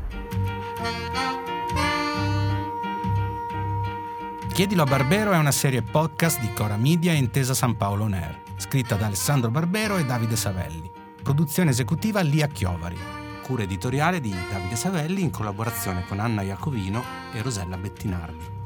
Chiedilo 4.54 4.82
a 4.82 4.86
Barbero 4.86 5.34
è 5.34 5.38
una 5.38 5.52
serie 5.52 5.84
podcast 5.84 6.40
di 6.40 6.52
Cora 6.52 6.78
Media 6.78 7.12
e 7.12 7.18
Intesa 7.18 7.54
San 7.54 7.78
Paolo 7.78 8.06
On 8.06 8.14
Air, 8.14 8.42
scritta 8.56 8.96
da 8.96 9.06
Alessandro 9.06 9.52
Barbero 9.52 9.98
e 9.98 10.06
Davide 10.06 10.36
Savelli. 10.36 10.90
Produzione 11.22 11.70
esecutiva 11.70 12.22
Lia 12.22 12.48
Chiovari. 12.48 12.98
Cura 13.44 13.62
editoriale 13.62 14.20
di 14.20 14.34
Davide 14.52 14.76
Savelli 14.76 15.22
in 15.22 15.30
collaborazione 15.30 16.06
con 16.08 16.20
Anna 16.20 16.42
Iacovino 16.42 17.04
e 17.34 17.42
Rosella 17.44 17.78
Bettinardi. 17.78 18.57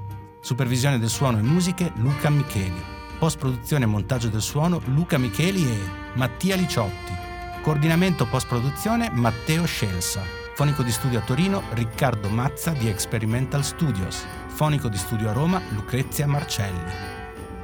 Supervisione 0.41 0.97
del 0.97 1.09
suono 1.09 1.37
e 1.37 1.43
musiche 1.43 1.91
Luca 1.97 2.31
Micheli. 2.31 2.83
Post 3.19 3.37
produzione 3.37 3.83
e 3.83 3.87
montaggio 3.87 4.27
del 4.27 4.41
suono 4.41 4.81
Luca 4.85 5.19
Micheli 5.19 5.63
e 5.63 5.77
Mattia 6.15 6.55
Liciotti. 6.55 7.13
Coordinamento 7.61 8.25
post 8.25 8.47
produzione 8.47 9.11
Matteo 9.11 9.65
Scelsa. 9.65 10.23
Fonico 10.55 10.81
di 10.81 10.91
studio 10.91 11.19
a 11.19 11.21
Torino 11.21 11.61
Riccardo 11.73 12.27
Mazza 12.29 12.71
di 12.71 12.89
Experimental 12.89 13.63
Studios. 13.63 14.25
Fonico 14.47 14.89
di 14.89 14.97
studio 14.97 15.29
a 15.29 15.33
Roma 15.33 15.61
Lucrezia 15.69 16.25
Marcelli. 16.25 16.91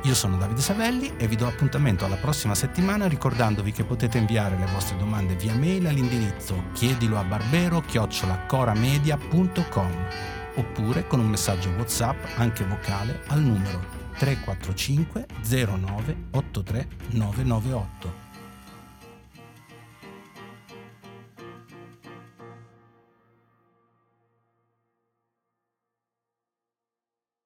Io 0.03 0.13
sono 0.13 0.37
Davide 0.37 0.61
Savelli 0.61 1.13
e 1.17 1.27
vi 1.27 1.35
do 1.35 1.47
appuntamento 1.47 2.05
alla 2.05 2.17
prossima 2.17 2.53
settimana 2.53 3.07
ricordandovi 3.07 3.71
che 3.71 3.85
potete 3.85 4.19
inviare 4.19 4.55
le 4.55 4.67
vostre 4.71 4.97
domande 4.97 5.33
via 5.35 5.55
mail 5.55 5.87
all'indirizzo 5.87 6.65
chiedilo 6.73 7.17
a 7.17 7.25
chiocciolacoramedia.com 7.81 10.36
oppure 10.57 11.07
con 11.07 11.19
un 11.19 11.27
messaggio 11.27 11.69
WhatsApp 11.69 12.17
anche 12.37 12.65
vocale 12.65 13.21
al 13.27 13.41
numero 13.41 13.79
345 14.17 15.25
09 15.43 16.15
83 16.31 16.87
998. 17.11 18.26